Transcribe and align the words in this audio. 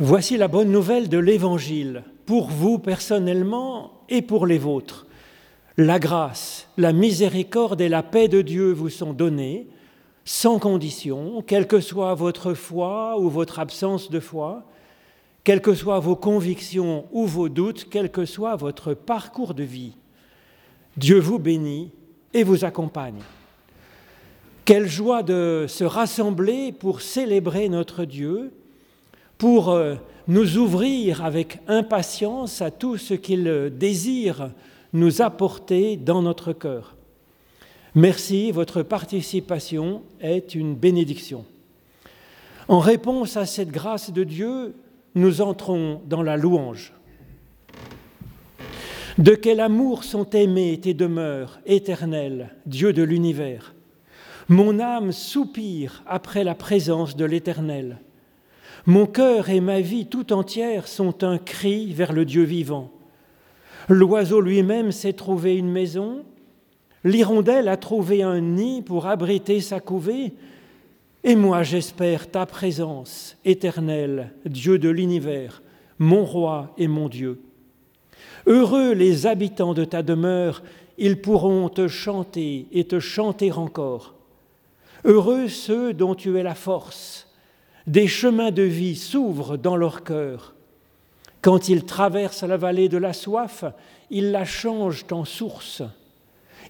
Voici 0.00 0.36
la 0.36 0.48
bonne 0.48 0.72
nouvelle 0.72 1.08
de 1.08 1.18
l'Évangile 1.18 2.02
pour 2.26 2.48
vous 2.48 2.80
personnellement 2.80 3.92
et 4.08 4.22
pour 4.22 4.44
les 4.44 4.58
vôtres. 4.58 5.06
La 5.76 6.00
grâce, 6.00 6.66
la 6.76 6.92
miséricorde 6.92 7.80
et 7.80 7.88
la 7.88 8.02
paix 8.02 8.26
de 8.26 8.42
Dieu 8.42 8.72
vous 8.72 8.88
sont 8.88 9.12
données 9.12 9.68
sans 10.24 10.58
condition, 10.58 11.44
quelle 11.46 11.68
que 11.68 11.78
soit 11.78 12.12
votre 12.14 12.54
foi 12.54 13.20
ou 13.20 13.30
votre 13.30 13.60
absence 13.60 14.10
de 14.10 14.18
foi, 14.18 14.64
quelles 15.44 15.62
que 15.62 15.74
soient 15.74 16.00
vos 16.00 16.16
convictions 16.16 17.04
ou 17.12 17.24
vos 17.24 17.48
doutes, 17.48 17.88
quel 17.88 18.10
que 18.10 18.24
soit 18.24 18.56
votre 18.56 18.94
parcours 18.94 19.54
de 19.54 19.62
vie. 19.62 19.96
Dieu 20.96 21.20
vous 21.20 21.38
bénit 21.38 21.92
et 22.32 22.42
vous 22.42 22.64
accompagne. 22.64 23.22
Quelle 24.64 24.88
joie 24.88 25.22
de 25.22 25.66
se 25.68 25.84
rassembler 25.84 26.72
pour 26.72 27.00
célébrer 27.00 27.68
notre 27.68 28.04
Dieu 28.04 28.50
pour 29.38 29.70
euh, 29.70 29.96
nous 30.28 30.56
ouvrir 30.58 31.24
avec 31.24 31.60
impatience 31.68 32.62
à 32.62 32.70
tout 32.70 32.96
ce 32.96 33.14
qu'il 33.14 33.72
désire 33.76 34.50
nous 34.92 35.22
apporter 35.22 35.96
dans 35.96 36.22
notre 36.22 36.52
cœur. 36.52 36.94
Merci, 37.94 38.50
votre 38.50 38.82
participation 38.82 40.02
est 40.20 40.54
une 40.54 40.74
bénédiction. 40.74 41.44
En 42.68 42.78
réponse 42.78 43.36
à 43.36 43.44
cette 43.44 43.70
grâce 43.70 44.12
de 44.12 44.24
Dieu, 44.24 44.74
nous 45.14 45.42
entrons 45.42 46.00
dans 46.06 46.22
la 46.22 46.36
louange. 46.36 46.92
De 49.18 49.34
quel 49.34 49.60
amour 49.60 50.02
sont 50.02 50.28
aimés 50.30 50.80
tes 50.80 50.94
demeures 50.94 51.60
éternelles, 51.66 52.50
Dieu 52.66 52.92
de 52.92 53.02
l'univers? 53.02 53.74
Mon 54.48 54.80
âme 54.80 55.12
soupire 55.12 56.02
après 56.06 56.42
la 56.42 56.54
présence 56.54 57.16
de 57.16 57.24
l'Éternel. 57.24 57.98
Mon 58.86 59.06
cœur 59.06 59.48
et 59.48 59.60
ma 59.60 59.80
vie 59.80 60.04
tout 60.04 60.34
entière 60.34 60.88
sont 60.88 61.24
un 61.24 61.38
cri 61.38 61.94
vers 61.94 62.12
le 62.12 62.26
Dieu 62.26 62.42
vivant. 62.42 62.90
L'oiseau 63.88 64.42
lui-même 64.42 64.92
s'est 64.92 65.14
trouvé 65.14 65.56
une 65.56 65.70
maison, 65.70 66.22
l'hirondelle 67.02 67.68
a 67.68 67.78
trouvé 67.78 68.22
un 68.22 68.40
nid 68.40 68.82
pour 68.82 69.06
abriter 69.06 69.62
sa 69.62 69.80
couvée, 69.80 70.34
et 71.22 71.34
moi 71.34 71.62
j'espère 71.62 72.30
ta 72.30 72.44
présence 72.44 73.38
éternelle, 73.46 74.34
Dieu 74.44 74.78
de 74.78 74.90
l'univers, 74.90 75.62
mon 75.98 76.26
roi 76.26 76.74
et 76.76 76.88
mon 76.88 77.08
Dieu. 77.08 77.40
Heureux 78.46 78.92
les 78.92 79.26
habitants 79.26 79.72
de 79.72 79.86
ta 79.86 80.02
demeure, 80.02 80.62
ils 80.98 81.22
pourront 81.22 81.70
te 81.70 81.88
chanter 81.88 82.66
et 82.70 82.84
te 82.84 83.00
chanter 83.00 83.50
encore. 83.50 84.14
Heureux 85.04 85.48
ceux 85.48 85.94
dont 85.94 86.14
tu 86.14 86.36
es 86.36 86.42
la 86.42 86.54
force, 86.54 87.23
des 87.86 88.06
chemins 88.06 88.50
de 88.50 88.62
vie 88.62 88.96
s'ouvrent 88.96 89.56
dans 89.56 89.76
leur 89.76 90.04
cœur. 90.04 90.54
Quand 91.42 91.68
ils 91.68 91.84
traversent 91.84 92.42
la 92.42 92.56
vallée 92.56 92.88
de 92.88 92.96
la 92.96 93.12
soif, 93.12 93.64
ils 94.10 94.30
la 94.30 94.44
changent 94.44 95.04
en 95.10 95.24
source. 95.24 95.82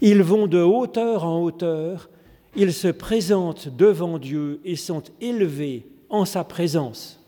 Ils 0.01 0.23
vont 0.23 0.47
de 0.47 0.61
hauteur 0.61 1.25
en 1.25 1.41
hauteur, 1.41 2.09
ils 2.57 2.73
se 2.73 2.89
présentent 2.89 3.69
devant 3.69 4.19
Dieu 4.19 4.61
et 4.65 4.77
sont 4.77 5.03
élevés 5.21 5.87
en 6.11 6.25
sa 6.25 6.45
présence. 6.45 7.21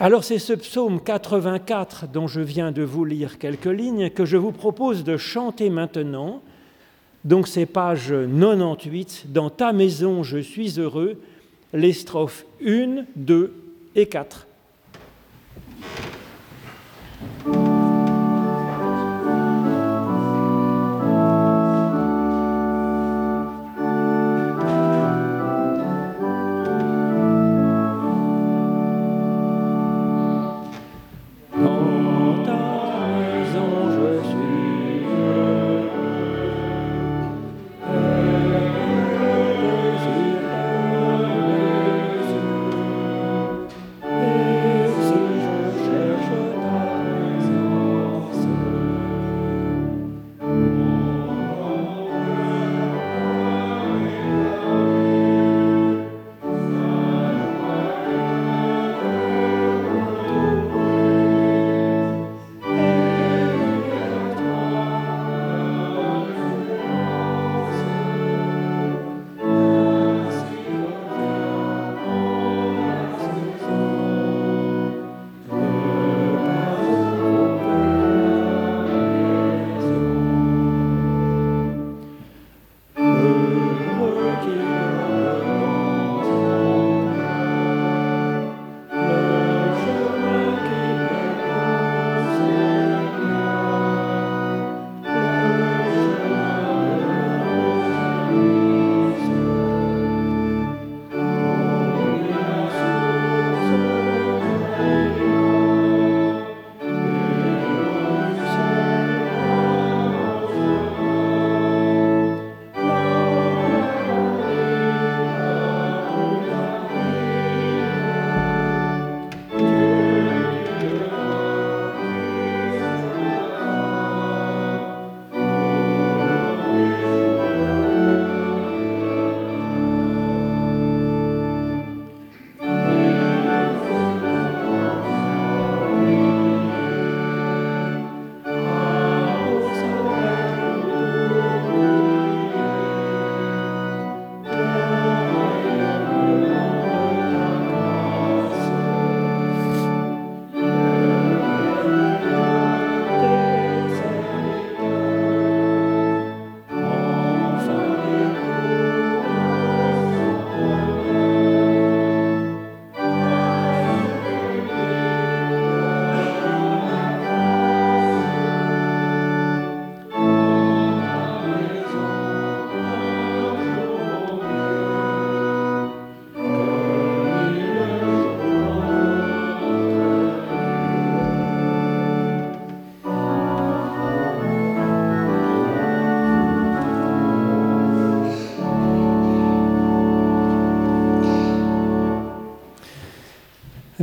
Alors 0.00 0.22
c'est 0.22 0.38
ce 0.38 0.52
psaume 0.52 1.00
84 1.02 2.06
dont 2.06 2.28
je 2.28 2.40
viens 2.40 2.70
de 2.70 2.82
vous 2.82 3.04
lire 3.04 3.38
quelques 3.38 3.66
lignes 3.66 4.10
que 4.10 4.24
je 4.24 4.36
vous 4.36 4.52
propose 4.52 5.02
de 5.02 5.16
chanter 5.16 5.70
maintenant. 5.70 6.40
Donc 7.24 7.48
c'est 7.48 7.66
page 7.66 8.10
98, 8.10 9.26
Dans 9.32 9.50
ta 9.50 9.72
maison 9.72 10.22
je 10.22 10.38
suis 10.38 10.78
heureux, 10.78 11.20
les 11.72 11.92
strophes 11.92 12.44
1, 12.64 13.04
2 13.16 13.52
et 13.94 14.06
4. 14.06 14.46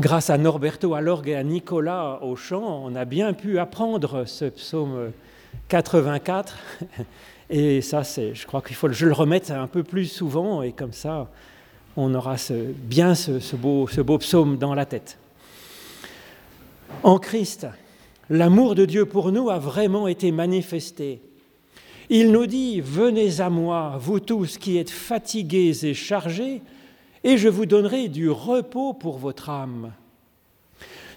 Grâce 0.06 0.30
à 0.30 0.38
Norberto 0.38 0.94
à 0.94 1.02
l'orgue 1.02 1.30
et 1.30 1.36
à 1.36 1.42
Nicolas 1.42 2.20
au 2.22 2.36
chant, 2.36 2.84
on 2.86 2.94
a 2.94 3.06
bien 3.06 3.34
pu 3.34 3.58
apprendre 3.58 4.26
ce 4.28 4.46
psaume 4.46 5.12
84. 5.68 6.60
Et 7.50 7.82
ça, 7.82 8.04
c'est, 8.04 8.36
je 8.36 8.46
crois 8.46 8.62
qu'il 8.62 8.76
faut 8.76 8.92
je 8.92 9.08
le 9.08 9.14
remette 9.14 9.50
un 9.50 9.66
peu 9.66 9.82
plus 9.82 10.06
souvent, 10.06 10.62
et 10.62 10.74
comme 10.74 10.94
ça, 10.94 11.28
on 11.98 12.14
aura 12.14 12.36
bien 12.84 13.16
ce 13.16 13.56
beau 13.56 14.18
psaume 14.20 14.60
dans 14.60 14.76
la 14.76 14.86
tête. 14.86 15.18
En 17.02 17.18
Christ, 17.18 17.66
l'amour 18.30 18.76
de 18.76 18.86
Dieu 18.86 19.08
pour 19.08 19.32
nous 19.32 19.50
a 19.50 19.58
vraiment 19.58 20.08
été 20.08 20.32
manifesté. 20.32 21.20
Il 22.12 22.32
nous 22.32 22.46
dit, 22.46 22.80
venez 22.80 23.42
à 23.42 23.50
moi, 23.50 23.98
vous 24.00 24.20
tous 24.20 24.60
qui 24.60 24.78
êtes 24.78 24.92
fatigués 24.92 25.84
et 25.84 25.96
chargés, 25.96 26.62
et 27.26 27.40
je 27.40 27.50
vous 27.50 27.66
donnerai 27.66 28.08
du 28.08 28.30
repos 28.30 28.94
pour 28.94 29.18
votre 29.18 29.50
âme. 29.50 29.92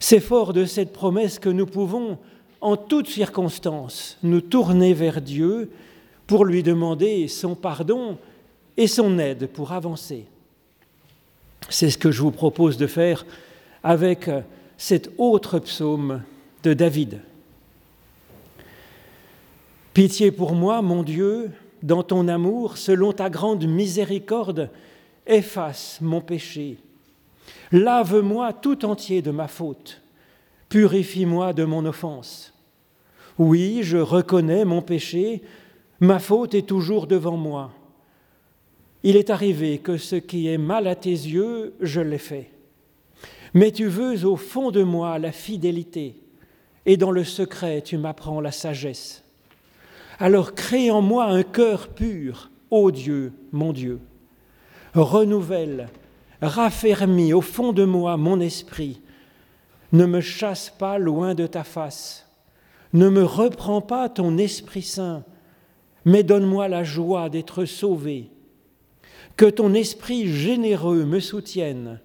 C'est 0.00 0.20
fort 0.20 0.55
de 0.55 0.64
cette 0.64 0.93
promesse 0.93 1.38
que 1.38 1.50
nous 1.50 1.66
pouvons, 1.66 2.16
en 2.62 2.78
toutes 2.78 3.08
circonstances, 3.08 4.16
nous 4.22 4.40
tourner 4.40 4.94
vers 4.94 5.20
Dieu 5.20 5.70
pour 6.26 6.46
lui 6.46 6.62
demander 6.62 7.28
son 7.28 7.55
pardon 7.55 8.16
et 8.78 8.87
son 8.87 9.19
aide 9.19 9.49
pour 9.49 9.72
avancer. 9.72 10.25
C'est 11.69 11.90
ce 11.90 11.99
que 11.99 12.11
je 12.11 12.22
vous 12.22 12.31
propose 12.31 12.78
de 12.78 12.87
faire 12.87 13.26
avec 13.84 14.31
cet 14.78 15.11
autre 15.19 15.58
psaume 15.58 16.22
de 16.62 16.72
David. 16.72 17.20
Pitié 19.93 20.31
pour 20.31 20.52
moi, 20.54 20.81
mon 20.81 21.02
Dieu, 21.02 21.50
dans 21.82 22.02
ton 22.02 22.28
amour, 22.28 22.78
selon 22.78 23.12
ta 23.12 23.28
grande 23.28 23.66
miséricorde, 23.66 24.70
efface 25.28 25.98
mon 26.00 26.20
péché. 26.20 26.78
Lave-moi 27.70 28.52
tout 28.54 28.84
entier 28.84 29.22
de 29.22 29.30
ma 29.30 29.46
faute. 29.46 30.00
Purifie-moi 30.69 31.52
de 31.52 31.64
mon 31.64 31.84
offense. 31.86 32.52
Oui, 33.38 33.80
je 33.82 33.98
reconnais 33.98 34.64
mon 34.64 34.82
péché, 34.82 35.42
ma 36.00 36.19
faute 36.19 36.54
est 36.54 36.66
toujours 36.66 37.06
devant 37.06 37.36
moi. 37.36 37.72
Il 39.04 39.16
est 39.16 39.30
arrivé 39.30 39.78
que 39.78 39.96
ce 39.96 40.16
qui 40.16 40.48
est 40.48 40.58
mal 40.58 40.88
à 40.88 40.96
tes 40.96 41.10
yeux, 41.10 41.75
je 41.80 42.00
l'ai 42.00 42.19
fait. 42.19 42.50
Mais 43.54 43.70
tu 43.70 43.86
veux 43.86 44.26
au 44.26 44.36
fond 44.36 44.70
de 44.70 44.82
moi 44.82 45.19
la 45.19 45.32
fidélité, 45.32 46.16
et 46.84 46.96
dans 46.96 47.12
le 47.12 47.25
secret 47.25 47.80
tu 47.82 47.96
m'apprends 47.96 48.40
la 48.40 48.52
sagesse. 48.52 49.25
Alors 50.19 50.54
crée 50.54 50.90
en 50.90 51.00
moi 51.00 51.26
un 51.26 51.44
cœur 51.44 51.88
pur, 51.88 52.50
ô 52.70 52.90
Dieu, 52.90 53.32
mon 53.52 53.72
Dieu 53.72 54.00
renouvelle, 54.99 55.89
raffermis 56.43 57.33
au 57.33 57.41
fond 57.41 57.73
de 57.73 57.85
moi 57.85 58.17
mon 58.17 58.41
esprit. 58.41 59.00
Ne 59.93 60.06
me 60.06 60.21
chasse 60.21 60.71
pas 60.71 60.99
loin 60.99 61.35
de 61.35 61.47
ta 61.47 61.65
face. 61.65 62.27
Ne 62.93 63.09
me 63.09 63.25
reprends 63.25 63.81
pas 63.81 64.09
ton 64.09 64.39
Esprit 64.39 64.83
Saint, 64.83 65.25
mais 66.05 66.23
donne-moi 66.23 66.69
la 66.69 66.85
joie 66.85 67.29
d'être 67.29 67.65
sauvé. 67.65 68.31
Que 69.37 69.47
ton 69.47 69.75
Esprit 69.75 70.27
généreux 70.27 71.05
me 71.05 71.21
soutienne. 71.21 72.00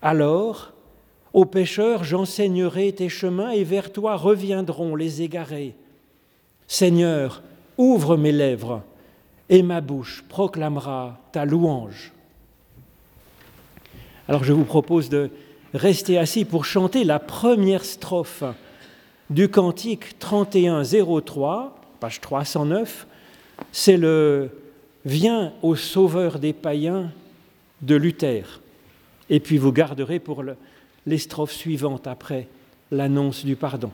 Alors, 0.00 0.72
aux 1.32 1.44
pécheurs, 1.44 2.04
j'enseignerai 2.04 2.92
tes 2.92 3.08
chemins 3.08 3.50
et 3.50 3.64
vers 3.64 3.92
toi 3.92 4.16
reviendront 4.16 4.96
les 4.96 5.22
égarés. 5.22 5.76
Seigneur, 6.66 7.42
ouvre 7.76 8.16
mes 8.16 8.32
lèvres 8.32 8.82
et 9.50 9.62
ma 9.62 9.80
bouche 9.80 10.24
proclamera 10.28 11.18
ta 11.32 11.44
louange. 11.44 12.12
Alors 14.28 14.44
je 14.44 14.52
vous 14.52 14.64
propose 14.64 15.08
de 15.08 15.28
rester 15.74 16.18
assis 16.18 16.44
pour 16.44 16.64
chanter 16.64 17.02
la 17.02 17.18
première 17.18 17.84
strophe 17.84 18.44
du 19.28 19.48
cantique 19.48 20.18
3103, 20.20 21.76
page 21.98 22.20
309. 22.20 23.06
C'est 23.72 23.96
le 23.96 24.50
Viens 25.04 25.52
au 25.62 25.76
Sauveur 25.76 26.38
des 26.38 26.52
païens 26.52 27.10
de 27.82 27.96
Luther. 27.96 28.60
Et 29.30 29.40
puis 29.40 29.58
vous 29.58 29.72
garderez 29.72 30.20
pour 30.20 30.44
les 31.06 31.18
strophes 31.18 31.52
suivantes 31.52 32.06
après 32.06 32.46
l'annonce 32.90 33.44
du 33.44 33.56
pardon. 33.56 33.90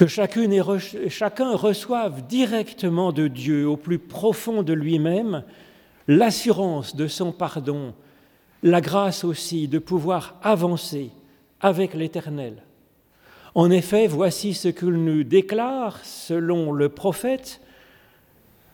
Que 0.00 0.06
chacune 0.06 0.54
et 0.54 1.10
chacun 1.10 1.54
reçoive 1.54 2.26
directement 2.26 3.12
de 3.12 3.28
Dieu, 3.28 3.68
au 3.68 3.76
plus 3.76 3.98
profond 3.98 4.62
de 4.62 4.72
lui-même, 4.72 5.44
l'assurance 6.08 6.96
de 6.96 7.06
son 7.06 7.32
pardon, 7.32 7.92
la 8.62 8.80
grâce 8.80 9.24
aussi 9.24 9.68
de 9.68 9.78
pouvoir 9.78 10.36
avancer 10.42 11.10
avec 11.60 11.92
l'Éternel. 11.92 12.62
En 13.54 13.70
effet, 13.70 14.06
voici 14.06 14.54
ce 14.54 14.68
qu'il 14.68 15.04
nous 15.04 15.22
déclare 15.22 16.02
selon 16.02 16.72
le 16.72 16.88
prophète, 16.88 17.60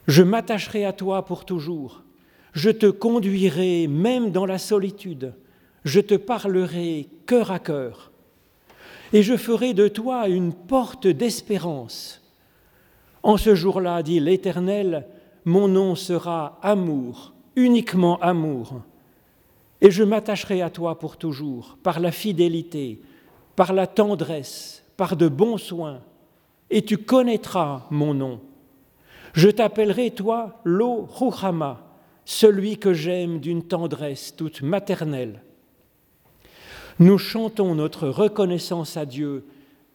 Je 0.07 0.23
m'attacherai 0.23 0.85
à 0.85 0.93
toi 0.93 1.25
pour 1.25 1.45
toujours, 1.45 2.05
je 2.53 2.71
te 2.71 2.87
conduirai 2.87 3.89
même 3.89 4.31
dans 4.31 4.47
la 4.47 4.59
solitude, 4.59 5.35
je 5.85 5.99
te 5.99 6.15
parlerai 6.15 7.09
cœur 7.27 7.51
à 7.51 7.59
cœur 7.59 8.13
et 9.13 9.23
je 9.23 9.37
ferai 9.37 9.75
de 9.75 9.89
toi 9.89 10.29
une 10.29 10.53
porte 10.53 11.07
d'espérance. 11.07 12.23
En 13.23 13.37
ce 13.37 13.55
jour-là, 13.55 14.03
dit 14.03 14.21
l'Éternel, 14.21 15.07
mon 15.45 15.69
nom 15.69 15.95
sera 15.95 16.59
amour, 16.63 17.35
uniquement 17.55 18.21
amour, 18.21 18.83
et 19.81 19.91
je 19.91 20.03
m'attacherai 20.03 20.63
à 20.63 20.71
toi 20.71 20.99
pour 20.99 21.17
toujours, 21.17 21.79
par 21.83 22.01
la 22.01 22.13
fidélité, 22.13 23.01
par 23.55 23.73
la 23.73 23.87
tendresse, 23.87 24.85
par 24.97 25.17
de 25.17 25.29
bons 25.29 25.59
soins, 25.59 26.01
et 26.71 26.83
tu 26.83 26.99
connaîtras 26.99 27.87
mon 27.91 28.15
nom. 28.15 28.41
Je 29.35 29.49
t'appellerai, 29.49 30.11
toi, 30.13 30.61
Lo 30.65 31.05
Ruchama, 31.05 31.83
celui 32.25 32.79
que 32.79 32.93
j'aime 32.93 33.39
d'une 33.39 33.63
tendresse 33.63 34.35
toute 34.35 34.63
maternelle 34.63 35.43
nous 36.99 37.19
chantons 37.19 37.75
notre 37.75 38.09
reconnaissance 38.09 38.97
à 38.97 39.05
Dieu 39.05 39.45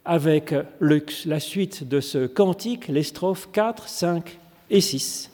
avec 0.05 0.53
la 0.79 1.39
suite 1.39 1.87
de 1.87 1.99
ce 1.99 2.27
cantique, 2.27 2.87
les 2.87 3.03
strophes 3.03 3.49
4, 3.51 3.87
5 3.87 4.39
et 4.69 4.81
6. 4.81 5.31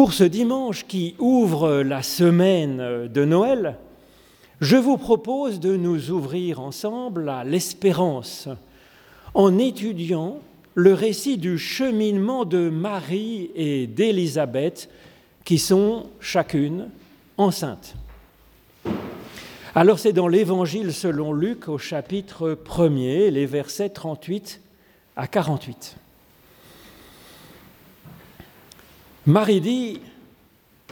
Pour 0.00 0.14
ce 0.14 0.24
dimanche 0.24 0.86
qui 0.86 1.14
ouvre 1.18 1.82
la 1.82 2.02
semaine 2.02 3.06
de 3.08 3.24
Noël, 3.26 3.76
je 4.62 4.78
vous 4.78 4.96
propose 4.96 5.60
de 5.60 5.76
nous 5.76 6.10
ouvrir 6.10 6.58
ensemble 6.58 7.28
à 7.28 7.44
l'espérance 7.44 8.48
en 9.34 9.58
étudiant 9.58 10.38
le 10.74 10.94
récit 10.94 11.36
du 11.36 11.58
cheminement 11.58 12.46
de 12.46 12.70
Marie 12.70 13.50
et 13.54 13.86
d'Élisabeth 13.86 14.88
qui 15.44 15.58
sont 15.58 16.06
chacune 16.18 16.88
enceintes. 17.36 17.94
Alors 19.74 19.98
c'est 19.98 20.14
dans 20.14 20.28
l'Évangile 20.28 20.94
selon 20.94 21.34
Luc 21.34 21.68
au 21.68 21.76
chapitre 21.76 22.56
1er, 22.64 23.28
les 23.28 23.44
versets 23.44 23.90
38 23.90 24.62
à 25.16 25.26
48. 25.26 25.96
Marie 29.26 29.60
dit, 29.60 30.00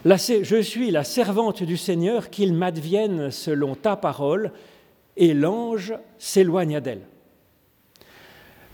Je 0.05 0.61
suis 0.63 0.91
la 0.91 1.05
servante 1.05 1.63
du 1.63 1.77
Seigneur, 1.77 2.29
qu'il 2.29 2.53
m'advienne 2.53 3.31
selon 3.31 3.75
ta 3.75 3.97
parole, 3.97 4.53
et 5.17 5.33
l'ange 5.33 5.95
s'éloigna 6.19 6.81
d'elle. 6.81 7.03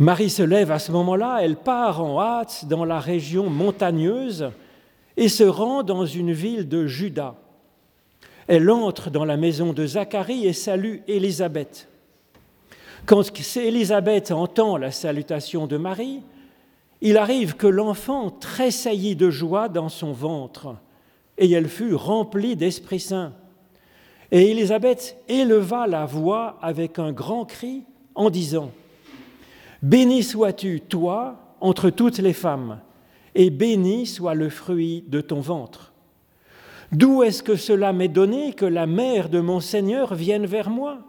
Marie 0.01 0.31
se 0.31 0.43
lève 0.43 0.73
à 0.73 0.81
ce 0.81 0.91
moment-là, 0.91 1.39
elle 1.41 1.57
part 1.57 2.03
en 2.03 2.21
hâte 2.21 2.65
dans 2.69 2.85
la 2.85 2.99
région 2.99 3.49
montagneuse 3.49 4.51
et 5.17 5.29
se 5.29 5.45
rend 5.45 5.85
dans 5.85 6.05
une 6.05 6.33
ville 6.33 6.69
de 6.69 6.87
Juda. 6.87 7.37
Elle 8.49 8.69
entre 8.71 9.09
dans 9.09 9.25
la 9.25 9.37
maison 9.37 9.73
de 9.73 9.87
Zacharie 9.87 10.47
et 10.47 10.53
salue 10.53 10.99
Élisabeth. 11.07 11.89
Quand 13.07 13.23
Élisabeth 13.57 14.33
entend 14.33 14.77
la 14.77 14.91
salutation 14.91 15.69
de 15.69 15.77
Marie, 15.77 16.23
il 17.05 17.19
arrive 17.19 17.55
que 17.55 17.67
l'enfant 17.67 18.31
tressaillit 18.31 19.15
de 19.15 19.29
joie 19.29 19.69
dans 19.69 19.91
son 19.91 20.13
ventre, 20.13 20.75
et 21.37 21.51
elle 21.51 21.69
fut 21.69 21.95
remplie 21.95 22.57
d'Esprit 22.57 22.99
Saint. 22.99 23.35
Et 24.33 24.51
Élisabeth 24.51 25.19
éleva 25.29 25.87
la 25.87 26.07
voix 26.07 26.57
avec 26.63 26.99
un 26.99 27.13
grand 27.13 27.45
cri 27.45 27.85
en 28.15 28.31
disant, 28.31 28.71
Béni 29.83 30.23
sois-tu, 30.23 30.81
toi, 30.81 31.57
entre 31.61 31.91
toutes 31.91 32.21
les 32.21 32.33
femmes, 32.33 32.81
et 33.35 33.51
béni 33.51 34.07
soit 34.07 34.35
le 34.35 34.49
fruit 34.49 35.05
de 35.07 35.21
ton 35.21 35.41
ventre. 35.41 35.93
D'où 36.91 37.23
est-ce 37.23 37.43
que 37.43 37.57
cela 37.57 37.93
m'est 37.93 38.09
donné 38.09 38.55
que 38.55 38.65
la 38.65 38.87
mère 38.87 39.29
de 39.29 39.41
mon 39.41 39.61
Seigneur 39.61 40.15
vienne 40.15 40.47
vers 40.47 40.71
moi? 40.71 41.01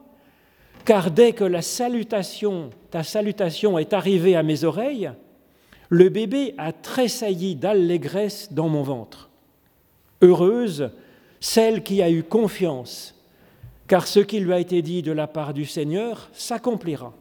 Car 0.84 1.10
dès 1.10 1.32
que 1.32 1.46
la 1.46 1.62
salutation, 1.62 2.72
ta 2.92 3.04
salutation 3.04 3.80
est 3.80 3.94
arrivée 3.94 4.36
à 4.36 4.44
mes 4.44 4.66
oreilles, 4.66 5.12
le 5.90 6.10
bébé 6.10 6.56
a 6.58 6.72
tressailli 6.72 7.56
d'allégresse 7.56 8.52
dans 8.52 8.70
mon 8.70 8.84
ventre. 8.84 9.30
Heureuse 10.22 10.90
celle 11.46 11.84
qui 11.84 12.02
a 12.02 12.10
eu 12.10 12.24
confiance, 12.24 13.14
car 13.88 14.08
ce 14.08 14.20
qui 14.20 14.40
lui 14.40 14.52
a 14.52 14.60
été 14.60 14.82
dit 14.82 15.04
de 15.04 15.12
la 15.12 15.28
part 15.28 15.54
du 15.54 15.66
Seigneur 15.66 16.30
s'accomplira. 16.34 17.14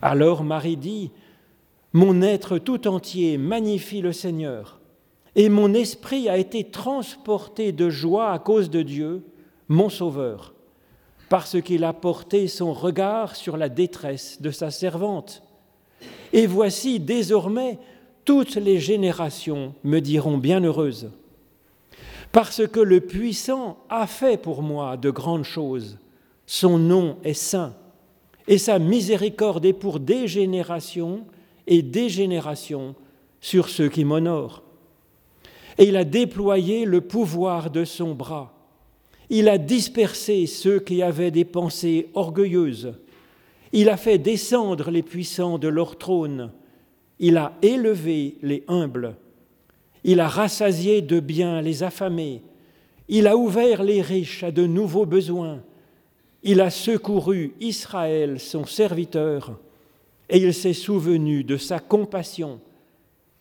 Alors 0.00 0.42
Marie 0.42 0.78
dit, 0.78 1.10
Mon 1.92 2.22
être 2.22 2.56
tout 2.56 2.88
entier 2.88 3.36
magnifie 3.36 4.00
le 4.00 4.14
Seigneur, 4.14 4.80
et 5.34 5.50
mon 5.50 5.74
esprit 5.74 6.30
a 6.30 6.38
été 6.38 6.64
transporté 6.64 7.72
de 7.72 7.90
joie 7.90 8.32
à 8.32 8.38
cause 8.38 8.70
de 8.70 8.80
Dieu, 8.80 9.22
mon 9.68 9.90
Sauveur, 9.90 10.54
parce 11.28 11.60
qu'il 11.60 11.84
a 11.84 11.92
porté 11.92 12.48
son 12.48 12.72
regard 12.72 13.36
sur 13.36 13.58
la 13.58 13.68
détresse 13.68 14.40
de 14.40 14.50
sa 14.50 14.70
servante. 14.70 15.42
Et 16.32 16.46
voici 16.46 17.00
désormais 17.00 17.78
toutes 18.24 18.56
les 18.56 18.80
générations 18.80 19.74
me 19.84 20.00
diront 20.00 20.38
bienheureuse, 20.38 21.10
parce 22.32 22.66
que 22.66 22.80
le 22.80 23.00
puissant 23.00 23.78
a 23.88 24.06
fait 24.06 24.40
pour 24.40 24.62
moi 24.62 24.96
de 24.96 25.10
grandes 25.10 25.44
choses, 25.44 25.98
son 26.46 26.78
nom 26.78 27.18
est 27.24 27.34
saint, 27.34 27.74
et 28.48 28.58
sa 28.58 28.78
miséricorde 28.78 29.64
est 29.64 29.72
pour 29.72 30.00
des 30.00 30.28
générations 30.28 31.24
et 31.66 31.82
des 31.82 32.08
générations 32.08 32.94
sur 33.40 33.68
ceux 33.68 33.88
qui 33.88 34.04
m'honorent 34.04 34.62
et 35.78 35.84
il 35.84 35.96
a 35.96 36.04
déployé 36.04 36.84
le 36.84 37.00
pouvoir 37.00 37.70
de 37.70 37.84
son 37.84 38.14
bras. 38.14 38.52
Il 39.28 39.48
a 39.48 39.58
dispersé 39.58 40.46
ceux 40.46 40.78
qui 40.80 41.02
avaient 41.02 41.30
des 41.30 41.44
pensées 41.44 42.08
orgueilleuses. 42.14 42.94
Il 43.72 43.88
a 43.88 43.96
fait 43.96 44.18
descendre 44.18 44.90
les 44.90 45.02
puissants 45.02 45.58
de 45.58 45.68
leur 45.68 45.98
trône. 45.98 46.52
Il 47.18 47.36
a 47.36 47.52
élevé 47.62 48.36
les 48.42 48.64
humbles. 48.68 49.16
Il 50.04 50.20
a 50.20 50.28
rassasié 50.28 51.02
de 51.02 51.20
biens 51.20 51.60
les 51.60 51.82
affamés. 51.82 52.42
Il 53.08 53.26
a 53.26 53.36
ouvert 53.36 53.82
les 53.82 54.02
riches 54.02 54.42
à 54.42 54.50
de 54.50 54.66
nouveaux 54.66 55.06
besoins. 55.06 55.62
Il 56.42 56.60
a 56.60 56.70
secouru 56.70 57.54
Israël, 57.60 58.38
son 58.38 58.66
serviteur, 58.66 59.58
et 60.28 60.38
il 60.38 60.54
s'est 60.54 60.72
souvenu 60.72 61.44
de 61.44 61.56
sa 61.56 61.78
compassion 61.78 62.60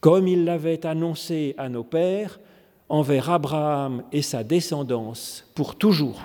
comme 0.06 0.28
il 0.28 0.46
l'avait 0.46 0.86
annoncé 0.86 1.56
à 1.58 1.68
nos 1.68 1.84
pères, 1.84 2.40
envers 2.90 3.32
Abraham 3.32 4.04
et 4.12 4.22
sa 4.22 4.44
descendance 4.44 5.50
pour 5.56 5.76
toujours. 5.76 6.22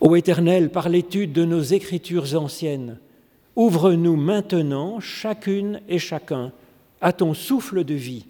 Ô 0.00 0.14
Éternel, 0.14 0.70
par 0.70 0.88
l'étude 0.88 1.32
de 1.32 1.44
nos 1.44 1.60
écritures 1.60 2.40
anciennes, 2.40 2.98
ouvre-nous 3.56 4.16
maintenant, 4.16 5.00
chacune 5.00 5.80
et 5.88 5.98
chacun, 5.98 6.52
à 7.00 7.12
ton 7.12 7.34
souffle 7.34 7.84
de 7.84 7.94
vie, 7.94 8.26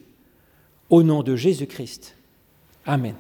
au 0.89 1.03
nom 1.03 1.23
de 1.23 1.37
Jésus-Christ. 1.37 2.17
Amen. 2.87 3.15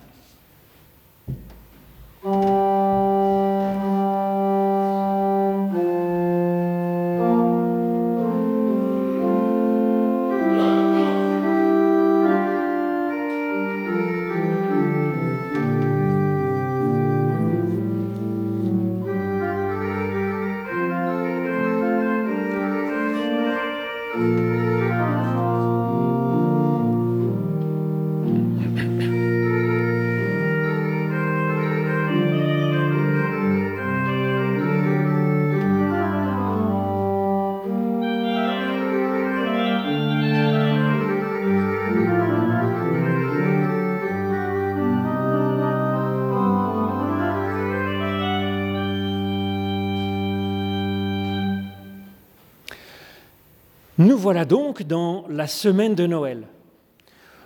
Voilà 54.28 54.44
donc 54.44 54.82
dans 54.82 55.24
la 55.30 55.46
semaine 55.46 55.94
de 55.94 56.06
Noël. 56.06 56.48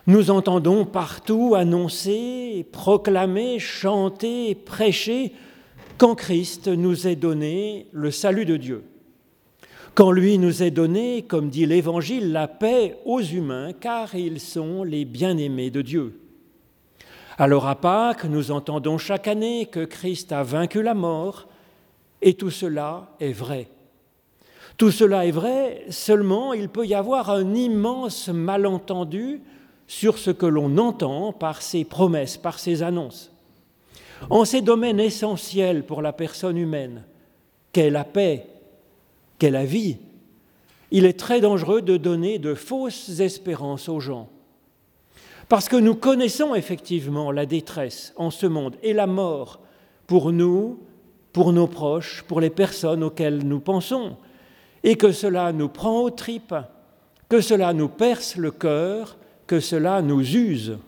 Nous 0.08 0.32
entendons 0.32 0.84
partout 0.84 1.54
annoncer, 1.54 2.66
proclamer, 2.72 3.60
chanter, 3.60 4.56
prêcher 4.56 5.32
quand 5.96 6.16
Christ 6.16 6.66
nous 6.66 7.06
est 7.06 7.14
donné 7.14 7.86
le 7.92 8.10
salut 8.10 8.46
de 8.46 8.56
Dieu. 8.56 8.82
Quand 9.94 10.10
lui 10.10 10.38
nous 10.38 10.64
est 10.64 10.72
donné, 10.72 11.22
comme 11.22 11.50
dit 11.50 11.66
l'Évangile, 11.66 12.32
la 12.32 12.48
paix 12.48 12.98
aux 13.04 13.22
humains, 13.22 13.72
car 13.72 14.16
ils 14.16 14.40
sont 14.40 14.82
les 14.82 15.04
bien-aimés 15.04 15.70
de 15.70 15.82
Dieu. 15.82 16.18
Alors 17.38 17.68
à 17.68 17.76
Pâques, 17.76 18.24
nous 18.24 18.50
entendons 18.50 18.98
chaque 18.98 19.28
année 19.28 19.66
que 19.66 19.84
Christ 19.84 20.32
a 20.32 20.42
vaincu 20.42 20.82
la 20.82 20.94
mort, 20.94 21.46
et 22.20 22.34
tout 22.34 22.50
cela 22.50 23.14
est 23.20 23.30
vrai. 23.30 23.68
Tout 24.76 24.90
cela 24.90 25.26
est 25.26 25.32
vrai, 25.32 25.84
seulement 25.90 26.52
il 26.52 26.68
peut 26.68 26.86
y 26.86 26.94
avoir 26.94 27.30
un 27.30 27.54
immense 27.54 28.28
malentendu 28.28 29.40
sur 29.86 30.18
ce 30.18 30.30
que 30.30 30.46
l'on 30.46 30.78
entend 30.78 31.32
par 31.32 31.62
ces 31.62 31.84
promesses, 31.84 32.36
par 32.36 32.58
ces 32.58 32.82
annonces. 32.82 33.30
En 34.30 34.44
ces 34.44 34.62
domaines 34.62 35.00
essentiels 35.00 35.84
pour 35.84 36.00
la 36.00 36.12
personne 36.12 36.56
humaine, 36.56 37.04
qu'est 37.72 37.90
la 37.90 38.04
paix, 38.04 38.46
qu'est 39.38 39.50
la 39.50 39.64
vie, 39.64 39.98
il 40.90 41.06
est 41.06 41.18
très 41.18 41.40
dangereux 41.40 41.82
de 41.82 41.96
donner 41.96 42.38
de 42.38 42.54
fausses 42.54 43.20
espérances 43.20 43.88
aux 43.88 44.00
gens. 44.00 44.28
Parce 45.48 45.68
que 45.68 45.76
nous 45.76 45.94
connaissons 45.94 46.54
effectivement 46.54 47.30
la 47.32 47.46
détresse 47.46 48.12
en 48.16 48.30
ce 48.30 48.46
monde 48.46 48.76
et 48.82 48.92
la 48.92 49.06
mort 49.06 49.60
pour 50.06 50.32
nous, 50.32 50.80
pour 51.32 51.52
nos 51.52 51.66
proches, 51.66 52.22
pour 52.28 52.40
les 52.40 52.50
personnes 52.50 53.02
auxquelles 53.02 53.46
nous 53.46 53.60
pensons, 53.60 54.16
et 54.84 54.96
que 54.96 55.12
cela 55.12 55.52
nous 55.52 55.68
prend 55.68 56.00
aux 56.02 56.10
tripes, 56.10 56.54
que 57.28 57.40
cela 57.40 57.72
nous 57.72 57.88
perce 57.88 58.36
le 58.36 58.50
cœur 58.50 59.16
que 59.46 59.60
cela 59.60 60.02
nous 60.02 60.36
use. 60.36 60.78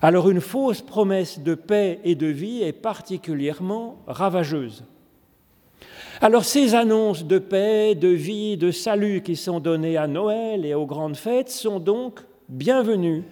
Alors 0.00 0.28
une 0.28 0.40
fausse 0.40 0.82
promesse 0.82 1.40
de 1.40 1.54
paix 1.54 2.00
et 2.04 2.14
de 2.14 2.26
vie 2.26 2.62
est 2.62 2.72
particulièrement 2.72 3.98
ravageuse. 4.06 4.84
Alors 6.20 6.44
ces 6.44 6.74
annonces 6.74 7.24
de 7.24 7.38
paix, 7.38 7.94
de 7.94 8.08
vie, 8.08 8.56
de 8.56 8.70
salut 8.70 9.22
qui 9.22 9.36
sont 9.36 9.60
données 9.60 9.96
à 9.96 10.06
Noël 10.06 10.64
et 10.64 10.74
aux 10.74 10.86
grandes 10.86 11.16
fêtes 11.16 11.50
sont 11.50 11.80
donc 11.80 12.20
bienvenues. 12.48 13.24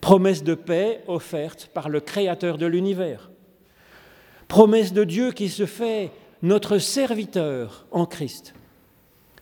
Promesse 0.00 0.42
de 0.42 0.54
paix 0.54 1.02
offerte 1.06 1.70
par 1.72 1.88
le 1.88 2.00
Créateur 2.00 2.58
de 2.58 2.66
l'univers. 2.66 3.30
Promesse 4.48 4.92
de 4.92 5.04
Dieu 5.04 5.32
qui 5.32 5.48
se 5.48 5.66
fait 5.66 6.10
notre 6.42 6.78
serviteur 6.78 7.86
en 7.90 8.06
Christ. 8.06 8.54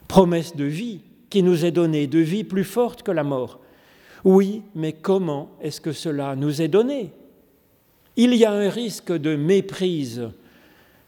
Promesse 0.09 0.57
de 0.57 0.65
vie 0.65 1.01
qui 1.31 1.43
nous 1.43 1.65
est 1.65 1.71
donnée, 1.71 2.07
de 2.07 2.19
vie 2.19 2.45
plus 2.45 2.65
forte 2.65 3.03
que 3.03 3.11
la 3.11 3.25
mort. 3.25 3.61
Oui, 4.25 4.63
mais 4.75 4.95
comment 4.95 5.51
est-ce 5.61 5.81
que 5.81 5.93
cela 5.93 6.35
nous 6.35 6.61
est 6.61 6.69
donné? 6.69 7.13
Il 8.17 8.35
y 8.35 8.45
a 8.45 8.51
un 8.51 8.69
risque 8.69 9.13
de 9.13 9.37
méprise 9.37 10.31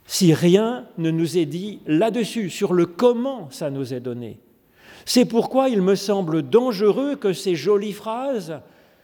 si 0.07 0.35
rien 0.35 0.87
ne 0.99 1.11
nous 1.11 1.39
est 1.39 1.47
dit 1.47 1.81
là-dessus, 1.87 2.51
sur 2.51 2.73
le 2.73 2.85
comment 2.87 3.49
ça 3.51 3.71
nous 3.71 3.95
est 3.95 4.01
donné. 4.01 4.39
C'est 5.05 5.25
pourquoi 5.25 5.69
il 5.69 5.83
me 5.83 5.95
semble 5.95 6.43
dangereux 6.43 7.17
que 7.17 7.33
ces 7.33 7.55
jolies 7.55 7.93
phrases 7.93 8.61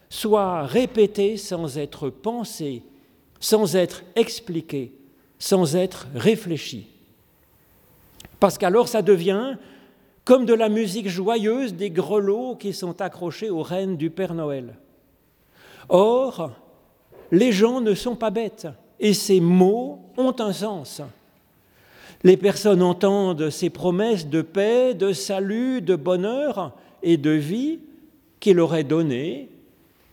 soient 0.09 0.63
répétées 0.63 1.37
sans 1.37 1.77
être 1.77 2.09
pensées, 2.09 2.83
sans 3.39 3.75
être 3.75 4.03
expliquées, 4.15 4.91
sans 5.39 5.75
être 5.75 6.07
réfléchies. 6.13 6.87
Parce 8.39 8.57
qu'alors 8.57 8.87
ça 8.87 9.01
devient 9.01 9.55
comme 10.27 10.45
de 10.45 10.53
la 10.53 10.67
musique 10.67 11.07
joyeuse 11.07 11.73
des 11.73 11.89
grelots 11.89 12.57
qui 12.57 12.73
sont 12.73 12.99
accrochés 12.99 13.49
aux 13.49 13.61
rênes 13.61 13.95
du 13.95 14.09
Père 14.09 14.33
Noël. 14.33 14.75
Or, 15.87 16.51
les 17.31 17.53
gens 17.53 17.79
ne 17.79 17.93
sont 17.93 18.17
pas 18.17 18.29
bêtes 18.29 18.67
et 18.99 19.13
ces 19.13 19.39
mots 19.39 20.01
ont 20.17 20.35
un 20.39 20.51
sens. 20.51 21.01
Les 22.23 22.35
personnes 22.35 22.81
entendent 22.81 23.49
ces 23.49 23.69
promesses 23.69 24.27
de 24.27 24.41
paix, 24.41 24.93
de 24.93 25.13
salut, 25.13 25.81
de 25.81 25.95
bonheur 25.95 26.73
et 27.03 27.15
de 27.15 27.31
vie 27.31 27.79
qu'il 28.41 28.59
aurait 28.59 28.83
données 28.83 29.47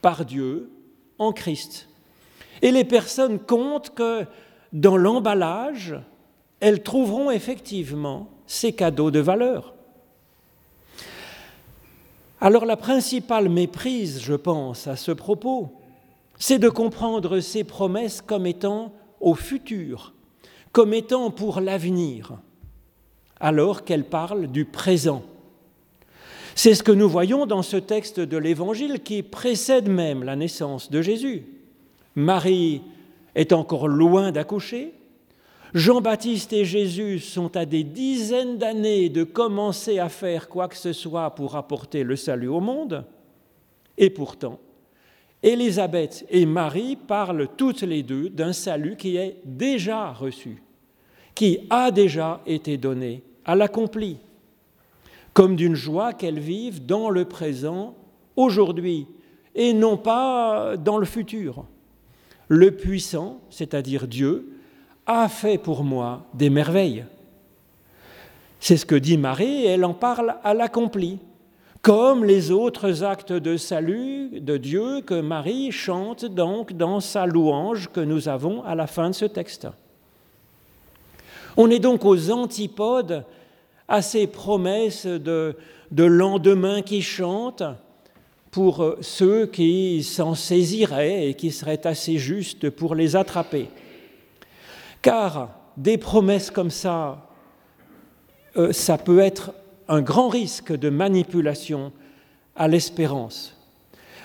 par 0.01 0.25
Dieu 0.25 0.71
en 1.19 1.33
Christ. 1.33 1.89
Et 2.63 2.71
les 2.71 2.85
personnes 2.85 3.41
comptent 3.41 3.91
que 3.91 4.27
dans 4.73 4.97
l'emballage, 4.97 5.97
elles 6.61 6.85
trouveront 6.85 7.33
effectivement 7.33 8.29
ces 8.47 8.73
cadeaux 8.73 9.11
de 9.11 9.19
valeur. 9.19 9.74
Alors 12.45 12.67
la 12.67 12.77
principale 12.77 13.49
méprise, 13.49 14.21
je 14.21 14.35
pense, 14.35 14.87
à 14.87 14.97
ce 14.97 15.13
propos, 15.13 15.73
c'est 16.39 16.59
de 16.59 16.69
comprendre 16.69 17.41
ces 17.41 17.65
promesses 17.65 18.21
comme 18.21 18.47
étant 18.47 18.93
au 19.19 19.35
futur, 19.35 20.13
comme 20.71 20.93
étant 20.93 21.31
pour 21.31 21.63
l'avenir, 21.63 22.35
alors 23.41 23.83
qu'elles 23.83 24.05
parlent 24.05 24.49
du 24.49 24.67
présent. 24.67 25.23
C'est 26.55 26.75
ce 26.75 26.83
que 26.83 26.93
nous 26.93 27.09
voyons 27.09 27.47
dans 27.47 27.63
ce 27.63 27.79
texte 27.79 28.21
de 28.21 28.37
l'Évangile 28.37 29.01
qui 29.03 29.23
précède 29.23 29.89
même 29.89 30.23
la 30.23 30.37
naissance 30.37 30.91
de 30.91 31.01
Jésus. 31.01 31.47
Marie 32.15 32.83
est 33.35 33.55
encore 33.55 33.89
loin 33.89 34.33
d'accoucher. 34.33 34.93
Jean-Baptiste 35.75 36.53
et 36.53 36.65
Jésus 36.65 37.19
sont 37.19 37.57
à 37.57 37.67
des 37.67 37.83
dizaines 37.83 38.59
d'années 38.59 39.09
de 39.09 39.25
commencer 39.25 39.99
à 39.99 40.09
faire 40.09 40.49
quoi 40.49 40.69
que 40.69 40.77
ce 40.77 40.93
soit 40.93 41.35
pour 41.35 41.57
apporter 41.57 42.05
le 42.05 42.15
salut 42.15 42.47
au 42.47 42.61
monde. 42.61 43.05
Et 43.99 44.09
pourtant, 44.09 44.61
Élisabeth 45.43 46.25
et 46.31 46.47
Marie 46.47 46.95
parlent 46.95 47.49
toutes 47.57 47.83
les 47.83 48.05
deux 48.05 48.29
d'un 48.29 48.53
salut 48.53 48.95
qui 48.97 49.17
est 49.17 49.41
déjà 49.45 50.13
reçu, 50.13 50.63
qui 51.35 51.67
a 51.71 51.91
déjà 51.91 52.41
été 52.47 52.77
donné 52.77 53.25
à 53.45 53.57
l'accompli, 53.57 54.19
comme 55.33 55.57
d'une 55.57 55.75
joie 55.75 56.13
qu'elles 56.13 56.39
vivent 56.39 56.87
dans 56.87 57.11
le 57.11 57.25
présent, 57.25 57.97
aujourd'hui, 58.37 59.09
et 59.57 59.73
non 59.73 59.97
pas 59.97 60.77
dans 60.77 60.99
le 60.99 61.05
futur. 61.05 61.65
Le 62.47 62.71
puissant, 62.71 63.41
c'est-à-dire 63.51 64.07
Dieu, 64.07 64.54
a 65.07 65.29
fait 65.29 65.59
pour 65.59 65.85
moi 65.85 66.23
des 66.35 66.51
merveilles. 66.51 67.05
C'est 68.61 68.77
ce 68.77 68.87
que 68.87 68.95
dit 68.95 69.19
Marie, 69.19 69.65
et 69.65 69.69
elle 69.69 69.85
en 69.85 69.95
parle 69.95 70.37
à 70.43 70.55
l'accompli 70.55 71.19
comme 71.85 72.25
les 72.25 72.51
autres 72.51 73.05
actes 73.05 73.35
de 73.35 73.59
salut 73.59 74.41
de 74.41 74.57
Dieu 74.57 75.03
que 75.03 75.21
Marie 75.21 75.71
chante 75.71 76.25
donc 76.25 76.73
dans 76.73 77.01
sa 77.01 77.27
louange 77.27 77.91
que 77.93 78.01
nous 78.01 78.27
avons 78.31 78.65
à 78.65 78.75
la 78.75 78.87
fin 78.87 79.11
de 79.11 79.15
ce 79.15 79.27
texte. 79.27 79.69
On 81.59 81.71
est 81.71 81.81
donc 81.81 82.07
aux 82.07 82.31
antipodes 82.31 83.27
à 83.87 84.01
ces 84.01 84.27
promesses 84.27 85.05
de, 85.05 85.57
de 85.91 86.05
lendemain 86.05 86.81
qui 86.81 87.03
chantent 87.03 87.65
pour 88.51 88.97
ceux 89.03 89.45
qui 89.45 90.03
s'en 90.03 90.35
saisiraient 90.35 91.29
et 91.29 91.35
qui 91.35 91.51
seraient 91.51 91.87
assez 91.87 92.17
justes 92.17 92.71
pour 92.71 92.95
les 92.95 93.15
attraper. 93.15 93.69
Car 95.05 95.51
des 95.77 95.99
promesses 95.99 96.51
comme 96.51 96.71
ça, 96.71 97.29
euh, 98.57 98.73
ça 98.73 98.97
peut 98.97 99.19
être 99.19 99.53
un 99.87 100.01
grand 100.01 100.31
risque 100.31 100.73
de 100.75 100.89
manipulation 100.89 101.93
à 102.57 102.69
l'espérance. 102.69 103.55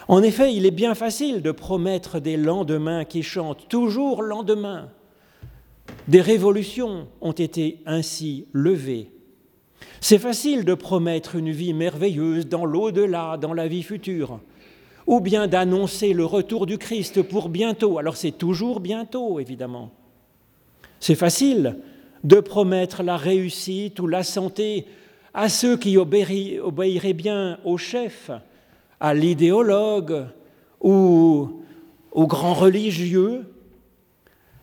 En 0.07 0.23
effet, 0.23 0.55
il 0.55 0.65
est 0.65 0.71
bien 0.71 0.95
facile 0.95 1.41
de 1.41 1.51
promettre 1.51 2.21
des 2.21 2.37
lendemains 2.37 3.03
qui 3.03 3.23
chantent, 3.23 3.67
toujours 3.67 4.23
lendemain. 4.23 4.87
Des 6.07 6.21
révolutions 6.21 7.09
ont 7.19 7.33
été 7.33 7.81
ainsi 7.85 8.47
levées. 8.53 9.11
C'est 9.99 10.17
facile 10.17 10.63
de 10.63 10.75
promettre 10.75 11.35
une 11.35 11.51
vie 11.51 11.73
merveilleuse 11.73 12.47
dans 12.47 12.63
l'au-delà, 12.63 13.35
dans 13.35 13.53
la 13.53 13.67
vie 13.67 13.83
future, 13.83 14.39
ou 15.07 15.19
bien 15.19 15.47
d'annoncer 15.47 16.13
le 16.13 16.23
retour 16.23 16.65
du 16.65 16.77
Christ 16.77 17.21
pour 17.21 17.49
bientôt. 17.49 17.97
Alors 17.97 18.15
c'est 18.15 18.31
toujours 18.31 18.79
bientôt, 18.79 19.41
évidemment. 19.41 19.91
C'est 20.99 21.15
facile 21.15 21.77
de 22.23 22.39
promettre 22.39 23.03
la 23.03 23.17
réussite 23.17 23.99
ou 23.99 24.07
la 24.07 24.23
santé 24.23 24.85
à 25.33 25.47
ceux 25.47 25.77
qui 25.77 25.97
obéiraient 25.97 27.13
bien 27.13 27.59
au 27.63 27.77
chef, 27.77 28.31
à 28.99 29.13
l'idéologue 29.13 30.25
ou 30.81 31.61
aux 32.11 32.27
grands 32.27 32.53
religieux. 32.53 33.45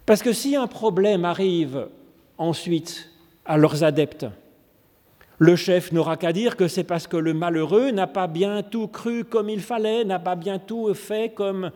Parce 0.05 0.23
que 0.23 0.33
si 0.33 0.57
un 0.57 0.67
problème 0.67 1.25
arrive 1.25 1.89
ensuite 2.37 3.11
à 3.45 3.57
leurs 3.57 3.85
adeptes, 3.85 4.27
le 5.39 5.57
chef 5.57 5.93
n'aura 5.93 6.17
qu'à 6.17 6.33
dire 6.33 6.57
que 6.57 6.69
c'est 6.69 6.85
parce 6.85 7.07
que 7.07 7.17
le 7.17 7.35
malheureux 7.35 7.91
n'a 7.91 8.07
pas 8.07 8.27
bien 8.27 8.63
tout 8.63 8.89
cru 8.89 9.25
comme 9.25 9.51
il 9.51 9.61
fallait, 9.61 10.05
n'a 10.05 10.19
pas 10.19 10.35
bien 10.35 10.59
tout 10.59 10.93
fait 10.95 11.33
comme 11.35 11.71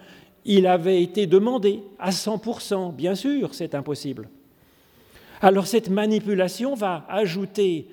il 0.44 0.66
avait 0.66 1.02
été 1.02 1.26
demandé, 1.26 1.82
à 1.98 2.10
100%. 2.10 2.94
Bien 2.94 3.14
sûr, 3.14 3.54
c'est 3.54 3.74
impossible. 3.74 4.28
Alors 5.40 5.66
cette 5.66 5.88
manipulation 5.88 6.74
va 6.74 7.06
ajouter 7.08 7.88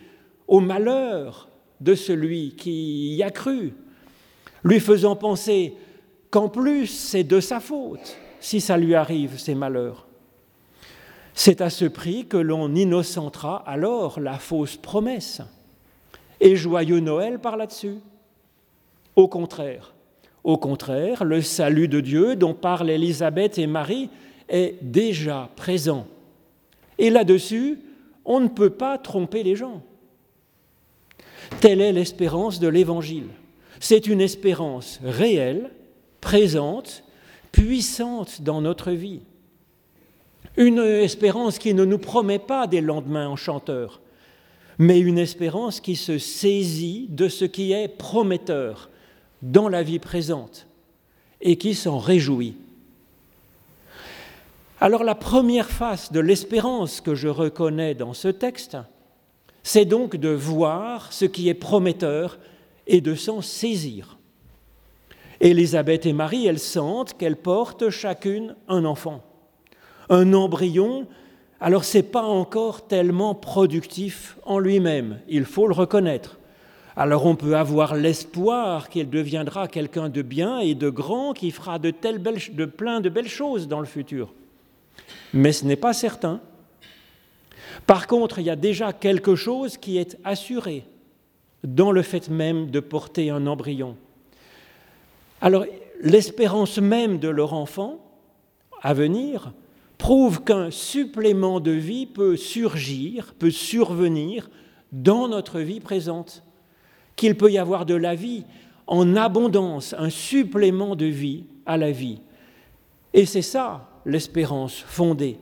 au 0.48 0.60
malheur 0.60 1.48
de 1.80 1.96
celui 1.96 2.56
qui 2.56 3.16
y 3.16 3.24
a 3.24 3.32
cru, 3.32 3.74
lui 4.64 4.80
faisant 4.80 5.16
penser 5.16 5.74
qu'en 6.30 6.50
plus 6.50 6.88
c'est 6.88 7.24
de 7.24 7.40
sa 7.40 7.60
faute 7.60 8.18
si 8.40 8.62
ça 8.62 8.78
lui 8.78 8.96
arrive, 8.96 9.40
ces 9.40 9.56
malheurs. 9.56 10.08
C'est 11.34 11.62
à 11.62 11.70
ce 11.70 11.86
prix 11.86 12.26
que 12.26 12.38
l'on 12.38 12.74
innocentera 12.74 13.64
alors 13.68 14.20
la 14.20 14.40
fausse 14.40 14.76
promesse. 14.76 15.42
Et 16.40 16.56
joyeux 16.56 17.00
Noël 17.00 17.40
par 17.40 17.58
là-dessus. 17.58 17.98
Au 19.16 19.28
contraire, 19.28 19.94
au 20.44 20.58
contraire, 20.58 21.24
le 21.24 21.42
salut 21.42 21.88
de 21.88 22.00
Dieu 22.00 22.36
dont 22.36 22.54
parlent 22.54 22.90
Élisabeth 22.90 23.58
et 23.58 23.68
Marie 23.68 24.10
est 24.50 24.76
déjà 24.82 25.50
présent. 25.56 26.08
Et 26.98 27.10
là-dessus, 27.10 27.80
on 28.26 28.40
ne 28.40 28.48
peut 28.48 28.72
pas 28.72 28.98
tromper 28.98 29.44
les 29.44 29.56
gens. 29.56 29.82
Telle 31.62 31.82
est 31.82 31.94
l'espérance 31.94 32.60
de 32.60 32.68
l'Évangile. 32.68 33.30
C'est 33.80 34.08
une 34.08 34.22
espérance 34.22 35.00
réelle, 35.04 35.72
présente, 36.22 37.04
puissante 37.52 38.42
dans 38.42 38.62
notre 38.62 38.92
vie. 38.92 39.22
Une 40.58 40.80
espérance 40.80 41.60
qui 41.60 41.74
ne 41.74 41.86
nous 41.86 42.00
promet 42.00 42.40
pas 42.40 42.68
des 42.68 42.82
lendemains 42.82 43.28
enchanteurs, 43.28 44.02
mais 44.80 45.00
une 45.00 45.20
espérance 45.20 45.80
qui 45.80 45.96
se 45.96 46.18
saisit 46.18 47.08
de 47.10 47.30
ce 47.30 47.46
qui 47.46 47.72
est 47.72 47.88
prometteur 47.88 48.90
dans 49.42 49.70
la 49.70 49.84
vie 49.84 50.00
présente 50.00 50.68
et 51.42 51.58
qui 51.58 51.76
s'en 51.76 52.00
réjouit. 52.00 52.56
Alors 54.80 55.04
la 55.04 55.16
première 55.16 55.72
face 55.72 56.12
de 56.12 56.20
l'espérance 56.20 57.02
que 57.02 57.16
je 57.16 57.28
reconnais 57.28 57.96
dans 57.96 58.14
ce 58.14 58.28
texte, 58.28 58.78
c'est 59.64 59.86
donc 59.86 60.16
de 60.16 60.30
voir 60.30 61.12
ce 61.12 61.26
qui 61.26 61.50
est 61.50 61.56
prometteur 61.56 62.38
et 62.86 63.02
de 63.02 63.16
s'en 63.16 63.42
saisir. 63.42 64.20
Élisabeth 65.42 66.06
et 66.06 66.14
Marie, 66.14 66.46
elles 66.46 66.60
sentent 66.60 67.18
qu'elles 67.18 67.38
portent 67.38 67.90
chacune 67.90 68.56
un 68.68 68.86
enfant. 68.86 69.24
Un 70.10 70.34
embryon, 70.34 71.08
alors 71.60 71.84
ce 71.84 71.98
n'est 71.98 72.04
pas 72.04 72.24
encore 72.24 72.88
tellement 72.88 73.34
productif 73.34 74.38
en 74.46 74.60
lui-même, 74.60 75.20
il 75.28 75.46
faut 75.46 75.68
le 75.68 75.74
reconnaître. 75.74 76.38
Alors 76.96 77.26
on 77.26 77.36
peut 77.36 77.58
avoir 77.58 77.96
l'espoir 77.96 78.90
qu'il 78.90 79.10
deviendra 79.10 79.68
quelqu'un 79.68 80.10
de 80.10 80.22
bien 80.22 80.60
et 80.60 80.76
de 80.76 80.90
grand 80.90 81.34
qui 81.34 81.50
fera 81.50 81.80
de, 81.80 81.90
telles 81.90 82.20
belles, 82.20 82.42
de 82.52 82.66
plein 82.66 83.02
de 83.02 83.10
belles 83.10 83.28
choses 83.28 83.68
dans 83.68 83.80
le 83.80 83.88
futur. 83.88 84.34
Mais 85.34 85.52
ce 85.52 85.66
n'est 85.66 85.76
pas 85.76 85.94
certain. 85.94 86.42
Par 87.86 88.08
contre, 88.08 88.40
il 88.40 88.46
y 88.46 88.50
a 88.50 88.56
déjà 88.56 88.94
quelque 88.94 89.36
chose 89.36 89.78
qui 89.78 89.98
est 89.98 90.18
assuré 90.24 90.86
dans 91.64 91.92
le 91.92 92.02
fait 92.02 92.30
même 92.30 92.70
de 92.70 92.80
porter 92.80 93.30
un 93.30 93.48
embryon. 93.48 93.96
Alors, 95.42 95.66
l'espérance 96.02 96.78
même 96.78 97.20
de 97.20 97.30
leur 97.30 97.54
enfant 97.54 98.00
à 98.82 98.94
venir 98.94 99.54
prouve 99.98 100.44
qu'un 100.44 100.72
supplément 100.72 101.60
de 101.60 101.72
vie 101.72 102.06
peut 102.06 102.38
surgir, 102.38 103.34
peut 103.38 103.52
survenir 103.52 104.50
dans 104.92 105.28
notre 105.28 105.60
vie 105.60 105.80
présente, 105.80 106.44
qu'il 107.16 107.36
peut 107.36 107.52
y 107.52 107.58
avoir 107.58 107.86
de 107.86 107.96
la 107.96 108.16
vie 108.16 108.46
en 108.86 109.16
abondance, 109.16 109.94
un 109.98 110.10
supplément 110.10 110.96
de 110.96 111.06
vie 111.06 111.46
à 111.66 111.78
la 111.78 111.92
vie. 111.92 112.22
Et 113.14 113.26
c'est 113.26 113.42
ça 113.42 113.90
l'espérance 114.08 114.80
fondée. 114.80 115.38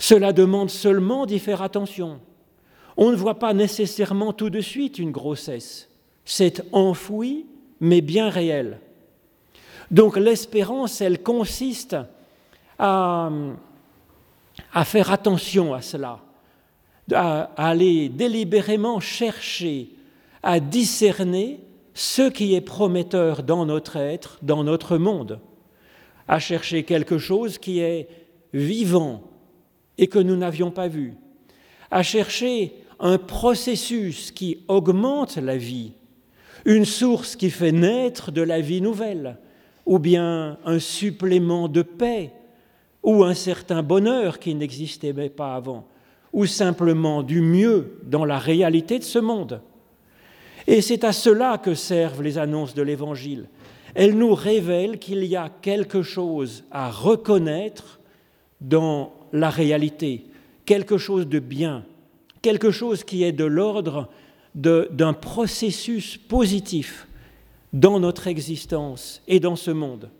Cela 0.00 0.32
demande 0.32 0.70
seulement 0.70 1.26
d'y 1.26 1.38
faire 1.38 1.62
attention. 1.62 2.18
On 2.96 3.10
ne 3.10 3.16
voit 3.16 3.38
pas 3.38 3.52
nécessairement 3.52 4.32
tout 4.32 4.50
de 4.50 4.60
suite 4.60 4.98
une 4.98 5.12
grossesse. 5.12 5.88
C'est 6.24 6.64
enfoui, 6.72 7.46
mais 7.80 8.00
bien 8.00 8.30
réel. 8.30 8.80
Donc 9.90 10.16
l'espérance, 10.16 11.00
elle 11.00 11.22
consiste 11.22 11.96
à, 12.78 13.30
faire 14.84 15.12
attention 15.12 15.74
à 15.74 15.82
cela, 15.82 16.20
à, 17.12 17.50
à 17.56 17.68
aller 17.68 18.08
délibérément 18.08 19.00
chercher, 19.00 19.90
à 20.42 20.60
discerner 20.60 21.60
ce 21.92 22.30
qui 22.30 22.54
est 22.54 22.60
prometteur 22.60 23.42
dans 23.42 23.66
notre 23.66 23.96
être, 23.96 24.38
dans 24.42 24.64
notre 24.64 24.96
monde, 24.96 25.40
à 26.30 26.38
chercher 26.38 26.84
quelque 26.84 27.18
chose 27.18 27.58
qui 27.58 27.80
est 27.80 28.06
vivant 28.54 29.24
et 29.98 30.06
que 30.06 30.20
nous 30.20 30.36
n'avions 30.36 30.70
pas 30.70 30.86
vu, 30.86 31.14
à 31.90 32.04
chercher 32.04 32.72
un 33.00 33.18
processus 33.18 34.30
qui 34.30 34.62
augmente 34.68 35.38
la 35.38 35.56
vie, 35.56 35.90
une 36.64 36.84
source 36.84 37.34
qui 37.34 37.50
fait 37.50 37.72
naître 37.72 38.30
de 38.30 38.42
la 38.42 38.60
vie 38.60 38.80
nouvelle, 38.80 39.38
ou 39.86 39.98
bien 39.98 40.56
un 40.64 40.78
supplément 40.78 41.66
de 41.66 41.82
paix, 41.82 42.30
ou 43.02 43.24
un 43.24 43.34
certain 43.34 43.82
bonheur 43.82 44.38
qui 44.38 44.54
n'existait 44.54 45.12
pas 45.30 45.56
avant, 45.56 45.88
ou 46.32 46.46
simplement 46.46 47.24
du 47.24 47.40
mieux 47.40 47.98
dans 48.04 48.24
la 48.24 48.38
réalité 48.38 49.00
de 49.00 49.04
ce 49.04 49.18
monde. 49.18 49.62
Et 50.68 50.80
c'est 50.80 51.02
à 51.02 51.12
cela 51.12 51.58
que 51.58 51.74
servent 51.74 52.22
les 52.22 52.38
annonces 52.38 52.74
de 52.74 52.82
l'Évangile. 52.82 53.48
Elles 53.94 54.16
nous 54.16 54.34
révèlent 54.34 54.98
qu'il 54.98 55.24
y 55.24 55.36
a 55.36 55.48
quelque 55.48 56.02
chose 56.02 56.64
à 56.70 56.90
reconnaître 56.90 58.00
dans 58.60 59.12
la 59.32 59.50
réalité, 59.50 60.24
quelque 60.64 60.98
chose 60.98 61.26
de 61.26 61.38
bien, 61.38 61.84
quelque 62.42 62.70
chose 62.70 63.04
qui 63.04 63.24
est 63.24 63.32
de 63.32 63.44
l'ordre 63.44 64.08
d'un 64.54 65.12
processus 65.12 66.16
positif 66.16 67.06
dans 67.72 68.00
notre 68.00 68.26
existence 68.26 69.22
et 69.28 69.40
dans 69.40 69.56
ce 69.56 69.70
monde. 69.70 70.10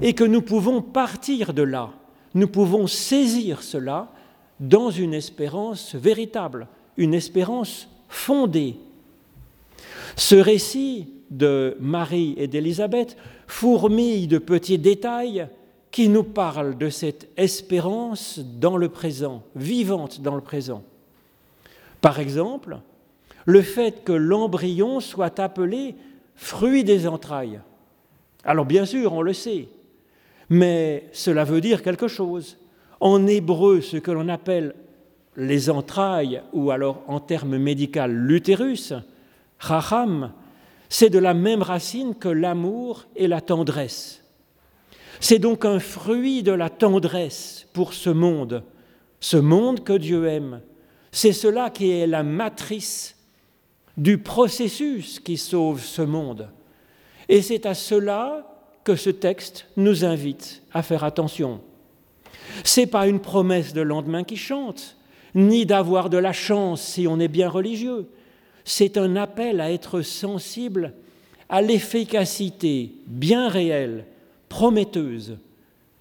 Et 0.00 0.12
que 0.12 0.24
nous 0.24 0.42
pouvons 0.42 0.82
partir 0.82 1.52
de 1.52 1.62
là, 1.62 1.90
nous 2.34 2.48
pouvons 2.48 2.86
saisir 2.86 3.62
cela 3.62 4.12
dans 4.60 4.90
une 4.90 5.14
espérance 5.14 5.94
véritable, 5.94 6.68
une 6.96 7.14
espérance 7.14 7.88
fondée. 8.08 8.76
Ce 10.16 10.34
récit 10.34 11.08
de 11.30 11.76
Marie 11.80 12.34
et 12.36 12.46
d'Élisabeth 12.46 13.16
fourmille 13.46 14.26
de 14.28 14.38
petits 14.38 14.78
détails 14.78 15.48
qui 15.90 16.08
nous 16.08 16.24
parlent 16.24 16.76
de 16.76 16.88
cette 16.88 17.28
espérance 17.36 18.38
dans 18.38 18.76
le 18.76 18.88
présent, 18.88 19.42
vivante 19.54 20.20
dans 20.20 20.34
le 20.34 20.40
présent. 20.40 20.82
Par 22.00 22.20
exemple, 22.20 22.78
le 23.46 23.62
fait 23.62 24.04
que 24.04 24.12
l'embryon 24.12 25.00
soit 25.00 25.40
appelé 25.40 25.94
fruit 26.34 26.84
des 26.84 27.06
entrailles. 27.06 27.60
Alors 28.44 28.66
bien 28.66 28.84
sûr, 28.84 29.12
on 29.12 29.22
le 29.22 29.32
sait, 29.32 29.68
mais 30.50 31.08
cela 31.12 31.44
veut 31.44 31.60
dire 31.60 31.82
quelque 31.82 32.08
chose. 32.08 32.58
En 33.00 33.26
hébreu, 33.26 33.80
ce 33.80 33.96
que 33.96 34.10
l'on 34.10 34.28
appelle 34.28 34.74
les 35.36 35.70
entrailles, 35.70 36.42
ou 36.52 36.70
alors 36.70 37.02
en 37.08 37.20
termes 37.20 37.58
médicaux 37.58 38.06
l'utérus, 38.06 38.94
c'est 40.88 41.10
de 41.10 41.18
la 41.18 41.34
même 41.34 41.62
racine 41.62 42.14
que 42.14 42.28
l'amour 42.28 43.06
et 43.16 43.28
la 43.28 43.40
tendresse. 43.40 44.22
C'est 45.20 45.38
donc 45.38 45.64
un 45.64 45.78
fruit 45.78 46.42
de 46.42 46.52
la 46.52 46.70
tendresse 46.70 47.66
pour 47.72 47.94
ce 47.94 48.10
monde, 48.10 48.62
ce 49.20 49.36
monde 49.36 49.82
que 49.82 49.94
Dieu 49.94 50.26
aime. 50.26 50.60
C'est 51.10 51.32
cela 51.32 51.70
qui 51.70 51.90
est 51.90 52.06
la 52.06 52.22
matrice 52.22 53.16
du 53.96 54.18
processus 54.18 55.20
qui 55.20 55.36
sauve 55.36 55.82
ce 55.82 56.02
monde. 56.02 56.50
Et 57.28 57.42
c'est 57.42 57.66
à 57.66 57.74
cela 57.74 58.46
que 58.84 58.94
ce 58.94 59.10
texte 59.10 59.66
nous 59.76 60.04
invite 60.04 60.62
à 60.72 60.82
faire 60.82 61.02
attention. 61.02 61.60
Ce 62.64 62.80
n'est 62.80 62.86
pas 62.86 63.08
une 63.08 63.20
promesse 63.20 63.72
de 63.72 63.80
lendemain 63.80 64.22
qui 64.22 64.36
chante, 64.36 64.96
ni 65.34 65.66
d'avoir 65.66 66.08
de 66.08 66.18
la 66.18 66.32
chance 66.32 66.82
si 66.82 67.06
on 67.06 67.18
est 67.18 67.28
bien 67.28 67.48
religieux. 67.48 68.08
C'est 68.68 68.98
un 68.98 69.14
appel 69.14 69.60
à 69.60 69.70
être 69.70 70.02
sensible 70.02 70.92
à 71.48 71.62
l'efficacité 71.62 72.90
bien 73.06 73.48
réelle, 73.48 74.04
prometteuse 74.48 75.38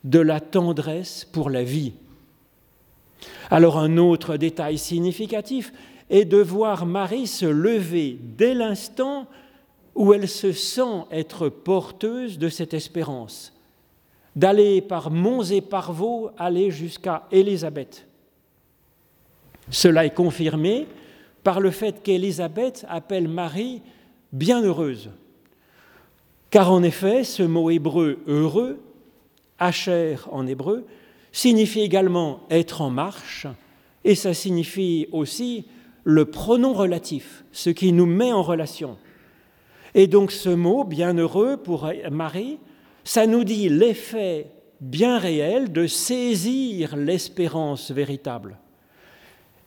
de 0.04 0.20
la 0.20 0.40
tendresse 0.40 1.28
pour 1.32 1.52
la 1.52 1.64
vie. 1.64 1.94
Alors 3.52 3.78
un 3.78 3.98
autre 3.98 4.36
détail 4.36 4.80
significatif, 4.80 5.72
et 6.10 6.26
de 6.26 6.38
voir 6.38 6.88
Marie 6.88 7.28
se 7.28 7.46
lever 7.46 8.18
dès 8.20 8.56
l'instant 8.56 9.28
où 9.94 10.14
elle 10.14 10.28
se 10.28 10.52
sent 10.52 11.06
être 11.12 11.50
porteuse 11.50 12.40
de 12.40 12.50
cette 12.50 12.74
espérance, 12.74 13.54
d'aller 14.36 14.82
par 14.82 15.12
monts 15.12 15.44
et 15.44 15.62
par 15.62 15.94
vaux, 15.94 16.32
aller 16.38 16.72
jusqu'à 16.72 17.28
Élisabeth. 17.32 18.08
Cela 19.70 20.06
est 20.06 20.14
confirmé 20.14 20.88
par 21.46 21.60
le 21.60 21.70
fait 21.70 22.02
qu'Élisabeth 22.02 22.88
appelle 22.90 23.28
Marie 23.28 23.84
bienheureuse. 24.34 25.12
Car 26.50 26.72
en 26.72 26.82
effet, 26.82 27.24
ce 27.24 27.44
mot 27.44 27.70
hébreu 27.70 28.18
heureux, 28.26 28.80
Asher 29.60 30.16
en 30.32 30.48
hébreu, 30.48 30.88
signifie 31.32 31.82
également 31.82 32.40
être 32.50 32.82
en 32.82 32.90
marche, 32.90 33.46
et 34.04 34.16
ça 34.16 34.34
signifie 34.34 35.08
aussi 35.12 35.68
le 36.04 36.26
pronom 36.26 36.74
relatif, 36.74 37.46
ce 37.52 37.70
qui 37.70 37.92
nous 37.92 38.08
met 38.08 38.32
en 38.32 38.42
relation. 38.42 38.98
Et 39.94 40.08
donc 40.08 40.32
ce 40.32 40.50
mot, 40.50 40.84
bienheureux 40.84 41.58
pour 41.58 41.88
Marie, 42.10 42.58
ça 43.04 43.28
nous 43.28 43.44
dit 43.44 43.70
l'effet 43.70 44.48
bien 44.82 45.20
réel 45.20 45.72
de 45.72 45.86
saisir 45.86 46.96
l'espérance 46.96 47.92
véritable. 47.92 48.58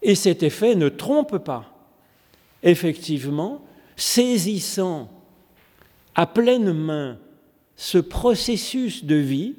Et 0.02 0.14
cet 0.14 0.42
effet 0.42 0.74
ne 0.74 0.88
trompe 0.88 1.38
pas. 1.38 1.74
Effectivement, 2.62 3.62
saisissant 3.96 5.08
à 6.14 6.26
pleine 6.26 6.72
main 6.72 7.18
ce 7.76 7.98
processus 7.98 9.04
de 9.04 9.14
vie, 9.14 9.54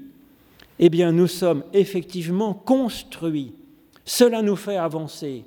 eh 0.80 0.90
bien 0.90 1.12
nous 1.12 1.28
sommes 1.28 1.64
effectivement 1.74 2.54
construits. 2.54 3.54
Cela 4.06 4.42
nous 4.42 4.56
fait 4.56 4.78
avancer 4.78 5.46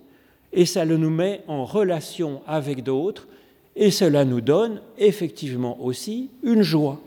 et 0.52 0.66
ça 0.66 0.84
nous 0.84 1.10
met 1.10 1.42
en 1.48 1.64
relation 1.64 2.42
avec 2.46 2.82
d'autres, 2.82 3.26
et 3.74 3.90
cela 3.90 4.24
nous 4.24 4.40
donne 4.42 4.82
effectivement 4.98 5.82
aussi 5.82 6.30
une 6.42 6.62
joie. 6.62 7.00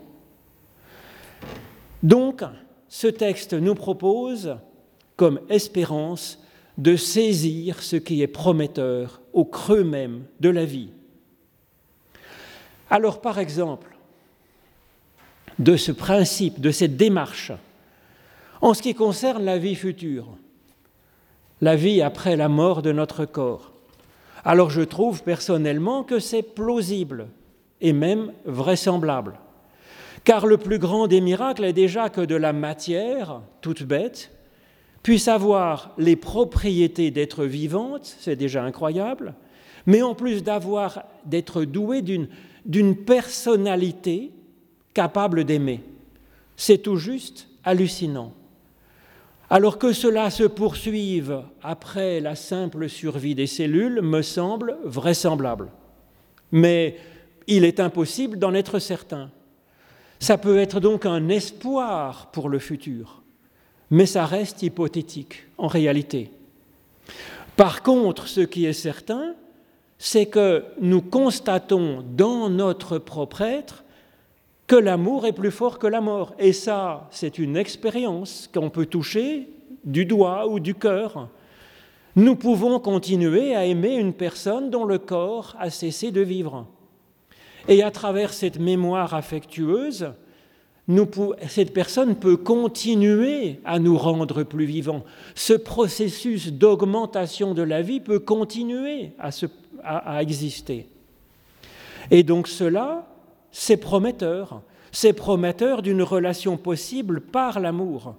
Donc, 2.02 2.42
ce 2.88 3.06
texte 3.06 3.54
nous 3.54 3.74
propose, 3.74 4.56
comme 5.16 5.40
espérance, 5.48 6.42
de 6.78 6.96
saisir 6.96 7.82
ce 7.82 7.96
qui 7.96 8.22
est 8.22 8.26
prometteur 8.26 9.20
au 9.32 9.44
creux 9.44 9.84
même 9.84 10.24
de 10.40 10.50
la 10.50 10.64
vie. 10.64 10.90
Alors, 12.90 13.20
par 13.20 13.38
exemple, 13.38 13.96
de 15.58 15.76
ce 15.76 15.92
principe, 15.92 16.60
de 16.60 16.70
cette 16.70 16.96
démarche, 16.96 17.52
en 18.60 18.74
ce 18.74 18.82
qui 18.82 18.94
concerne 18.94 19.44
la 19.44 19.58
vie 19.58 19.74
future, 19.74 20.28
la 21.60 21.76
vie 21.76 22.02
après 22.02 22.36
la 22.36 22.48
mort 22.48 22.82
de 22.82 22.92
notre 22.92 23.24
corps. 23.24 23.72
Alors 24.44 24.70
je 24.70 24.82
trouve 24.82 25.22
personnellement 25.22 26.04
que 26.04 26.18
c'est 26.18 26.42
plausible 26.42 27.28
et 27.80 27.92
même 27.92 28.32
vraisemblable. 28.44 29.38
Car 30.24 30.46
le 30.46 30.56
plus 30.56 30.78
grand 30.78 31.06
des 31.06 31.20
miracles 31.20 31.64
est 31.64 31.72
déjà 31.72 32.10
que 32.10 32.20
de 32.20 32.34
la 32.34 32.52
matière, 32.52 33.40
toute 33.60 33.82
bête, 33.82 34.32
puisse 35.06 35.28
avoir 35.28 35.94
les 35.98 36.16
propriétés 36.16 37.12
d'être 37.12 37.44
vivante, 37.44 38.16
c'est 38.18 38.34
déjà 38.34 38.64
incroyable, 38.64 39.36
mais 39.86 40.02
en 40.02 40.16
plus 40.16 40.42
d'avoir, 40.42 41.04
d'être 41.24 41.62
doué 41.62 42.02
d'une 42.02 42.96
personnalité 42.96 44.32
capable 44.94 45.44
d'aimer. 45.44 45.84
C'est 46.56 46.78
tout 46.78 46.96
juste 46.96 47.48
hallucinant. 47.62 48.32
Alors 49.48 49.78
que 49.78 49.92
cela 49.92 50.28
se 50.28 50.42
poursuive 50.42 51.40
après 51.62 52.18
la 52.18 52.34
simple 52.34 52.88
survie 52.88 53.36
des 53.36 53.46
cellules 53.46 54.02
me 54.02 54.22
semble 54.22 54.76
vraisemblable. 54.82 55.70
Mais 56.50 56.96
il 57.46 57.64
est 57.64 57.78
impossible 57.78 58.40
d'en 58.40 58.54
être 58.54 58.80
certain. 58.80 59.30
Ça 60.18 60.36
peut 60.36 60.58
être 60.58 60.80
donc 60.80 61.06
un 61.06 61.28
espoir 61.28 62.32
pour 62.32 62.48
le 62.48 62.58
futur, 62.58 63.22
mais 63.90 64.06
ça 64.06 64.26
reste 64.26 64.62
hypothétique 64.62 65.46
en 65.58 65.66
réalité. 65.66 66.30
Par 67.56 67.82
contre, 67.82 68.28
ce 68.28 68.40
qui 68.40 68.66
est 68.66 68.72
certain, 68.72 69.34
c'est 69.98 70.26
que 70.26 70.64
nous 70.80 71.00
constatons 71.00 72.04
dans 72.16 72.50
notre 72.50 72.98
propre 72.98 73.42
être 73.42 73.84
que 74.66 74.76
l'amour 74.76 75.26
est 75.26 75.32
plus 75.32 75.50
fort 75.50 75.78
que 75.78 75.86
la 75.86 76.00
mort. 76.00 76.34
Et 76.38 76.52
ça, 76.52 77.08
c'est 77.10 77.38
une 77.38 77.56
expérience 77.56 78.50
qu'on 78.52 78.68
peut 78.68 78.86
toucher 78.86 79.48
du 79.84 80.04
doigt 80.04 80.48
ou 80.48 80.60
du 80.60 80.74
cœur. 80.74 81.28
Nous 82.16 82.34
pouvons 82.34 82.80
continuer 82.80 83.54
à 83.54 83.64
aimer 83.64 83.94
une 83.94 84.12
personne 84.12 84.70
dont 84.70 84.84
le 84.84 84.98
corps 84.98 85.54
a 85.58 85.70
cessé 85.70 86.10
de 86.10 86.20
vivre. 86.20 86.66
Et 87.68 87.82
à 87.82 87.90
travers 87.90 88.32
cette 88.32 88.58
mémoire 88.58 89.14
affectueuse, 89.14 90.12
cette 91.48 91.72
personne 91.72 92.14
peut 92.14 92.36
continuer 92.36 93.60
à 93.64 93.78
nous 93.78 93.98
rendre 93.98 94.44
plus 94.44 94.66
vivants. 94.66 95.04
Ce 95.34 95.52
processus 95.52 96.52
d'augmentation 96.52 97.54
de 97.54 97.62
la 97.62 97.82
vie 97.82 98.00
peut 98.00 98.20
continuer 98.20 99.10
à 99.82 100.22
exister. 100.22 100.86
Et 102.10 102.22
donc 102.22 102.46
cela, 102.46 103.06
c'est 103.50 103.76
prometteur. 103.76 104.62
C'est 104.92 105.12
prometteur 105.12 105.82
d'une 105.82 106.02
relation 106.02 106.56
possible 106.56 107.20
par 107.20 107.60
l'amour 107.60 108.14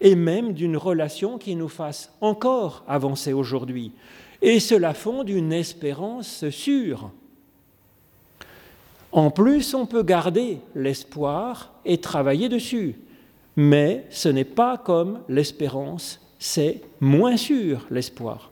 et 0.00 0.14
même 0.14 0.52
d'une 0.52 0.76
relation 0.76 1.38
qui 1.38 1.56
nous 1.56 1.68
fasse 1.68 2.12
encore 2.20 2.84
avancer 2.88 3.32
aujourd'hui. 3.32 3.92
Et 4.40 4.60
cela 4.60 4.94
fonde 4.94 5.28
une 5.28 5.52
espérance 5.52 6.48
sûre. 6.50 7.10
En 9.12 9.30
plus, 9.30 9.74
on 9.74 9.86
peut 9.86 10.02
garder 10.02 10.58
l'espoir 10.74 11.72
et 11.84 11.98
travailler 11.98 12.48
dessus. 12.48 12.96
Mais 13.56 14.06
ce 14.10 14.28
n'est 14.28 14.44
pas 14.44 14.76
comme 14.76 15.20
l'espérance, 15.28 16.20
c'est 16.38 16.82
moins 17.00 17.36
sûr 17.36 17.86
l'espoir. 17.90 18.50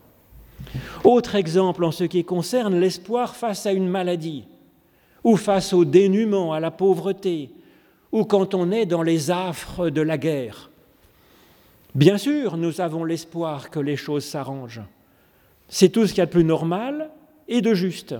Autre 1.05 1.35
exemple 1.35 1.85
en 1.85 1.92
ce 1.92 2.05
qui 2.05 2.25
concerne 2.25 2.81
l'espoir 2.81 3.37
face 3.37 3.66
à 3.66 3.73
une 3.73 3.88
maladie 3.88 4.45
ou 5.23 5.37
face 5.37 5.73
au 5.73 5.85
dénuement, 5.85 6.53
à 6.53 6.61
la 6.61 6.71
pauvreté, 6.71 7.51
ou 8.12 8.25
quand 8.25 8.55
on 8.55 8.71
est 8.71 8.87
dans 8.87 9.03
les 9.03 9.33
affres 9.33 9.90
de 9.90 10.01
la 10.01 10.19
guerre. 10.19 10.71
Bien 11.97 12.16
sûr, 12.16 12.57
nous 12.57 12.81
avons 12.81 13.05
l'espoir 13.05 13.71
que 13.71 13.81
les 13.81 13.97
choses 13.97 14.25
s'arrangent. 14.25 14.83
C'est 15.69 15.88
tout 15.88 16.07
ce 16.07 16.12
qu'il 16.12 16.19
y 16.19 16.23
a 16.23 16.27
de 16.27 16.31
plus 16.31 16.45
normal 16.45 17.11
et 17.49 17.61
de 17.61 17.75
juste. 17.75 18.14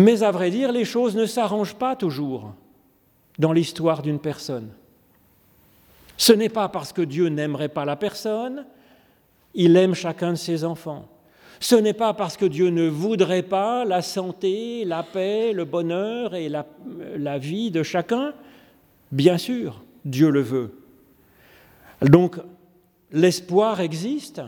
Mais 0.00 0.22
à 0.22 0.30
vrai 0.30 0.50
dire, 0.50 0.72
les 0.72 0.86
choses 0.86 1.14
ne 1.14 1.26
s'arrangent 1.26 1.74
pas 1.74 1.94
toujours 1.94 2.54
dans 3.38 3.52
l'histoire 3.52 4.00
d'une 4.00 4.18
personne. 4.18 4.70
Ce 6.16 6.32
n'est 6.32 6.48
pas 6.48 6.70
parce 6.70 6.94
que 6.94 7.02
Dieu 7.02 7.28
n'aimerait 7.28 7.68
pas 7.68 7.84
la 7.84 7.96
personne, 7.96 8.64
il 9.52 9.76
aime 9.76 9.94
chacun 9.94 10.30
de 10.30 10.36
ses 10.36 10.64
enfants. 10.64 11.06
Ce 11.60 11.74
n'est 11.74 11.92
pas 11.92 12.14
parce 12.14 12.38
que 12.38 12.46
Dieu 12.46 12.70
ne 12.70 12.88
voudrait 12.88 13.42
pas 13.42 13.84
la 13.84 14.00
santé, 14.00 14.86
la 14.86 15.02
paix, 15.02 15.52
le 15.52 15.66
bonheur 15.66 16.34
et 16.34 16.48
la, 16.48 16.64
la 17.18 17.36
vie 17.36 17.70
de 17.70 17.82
chacun. 17.82 18.32
Bien 19.12 19.36
sûr, 19.36 19.82
Dieu 20.06 20.30
le 20.30 20.40
veut. 20.40 20.78
Donc, 22.00 22.36
l'espoir 23.12 23.80
existe, 23.80 24.40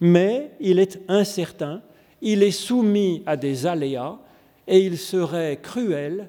mais 0.00 0.50
il 0.58 0.80
est 0.80 0.98
incertain, 1.06 1.82
il 2.20 2.42
est 2.42 2.50
soumis 2.50 3.22
à 3.26 3.36
des 3.36 3.64
aléas, 3.66 4.18
et 4.72 4.80
il 4.80 4.98
serait 4.98 5.60
cruel 5.62 6.28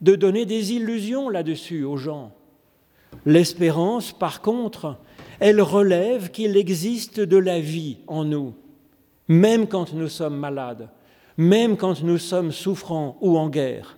de 0.00 0.14
donner 0.14 0.46
des 0.46 0.72
illusions 0.72 1.28
là-dessus 1.28 1.84
aux 1.84 1.98
gens. 1.98 2.32
L'espérance, 3.26 4.12
par 4.12 4.40
contre, 4.40 4.96
elle 5.38 5.60
relève 5.60 6.30
qu'il 6.30 6.56
existe 6.56 7.20
de 7.20 7.36
la 7.36 7.60
vie 7.60 7.98
en 8.06 8.24
nous 8.24 8.54
même 9.28 9.66
quand 9.66 9.92
nous 9.94 10.08
sommes 10.08 10.36
malades, 10.36 10.88
même 11.36 11.76
quand 11.76 12.02
nous 12.02 12.18
sommes 12.18 12.52
souffrants 12.52 13.16
ou 13.20 13.38
en 13.38 13.48
guerre. 13.48 13.96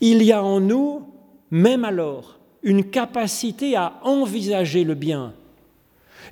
Il 0.00 0.22
y 0.22 0.32
a 0.32 0.42
en 0.42 0.60
nous, 0.60 1.02
même 1.50 1.84
alors, 1.84 2.38
une 2.62 2.84
capacité 2.84 3.76
à 3.76 4.00
envisager 4.02 4.84
le 4.84 4.94
bien. 4.94 5.32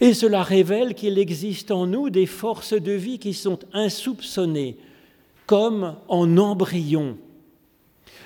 Et 0.00 0.12
cela 0.12 0.42
révèle 0.42 0.94
qu'il 0.94 1.18
existe 1.18 1.70
en 1.70 1.86
nous 1.86 2.10
des 2.10 2.26
forces 2.26 2.74
de 2.74 2.92
vie 2.92 3.18
qui 3.18 3.32
sont 3.32 3.58
insoupçonnées, 3.72 4.76
comme 5.46 5.96
en 6.08 6.36
embryon. 6.36 7.16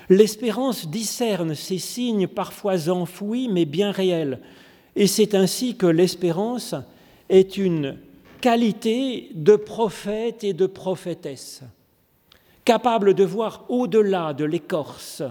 L'espérance 0.09 0.87
discerne 0.87 1.55
ces 1.55 1.77
signes 1.77 2.27
parfois 2.27 2.89
enfouis 2.89 3.47
mais 3.47 3.65
bien 3.65 3.91
réels, 3.91 4.39
et 4.95 5.07
c'est 5.07 5.35
ainsi 5.35 5.77
que 5.77 5.85
l'espérance 5.85 6.75
est 7.29 7.57
une 7.57 7.97
qualité 8.41 9.29
de 9.35 9.55
prophète 9.55 10.43
et 10.43 10.53
de 10.53 10.65
prophétesse, 10.65 11.61
capable 12.65 13.13
de 13.13 13.23
voir 13.23 13.65
au-delà 13.69 14.33
de 14.33 14.43
l'écorce 14.43 15.23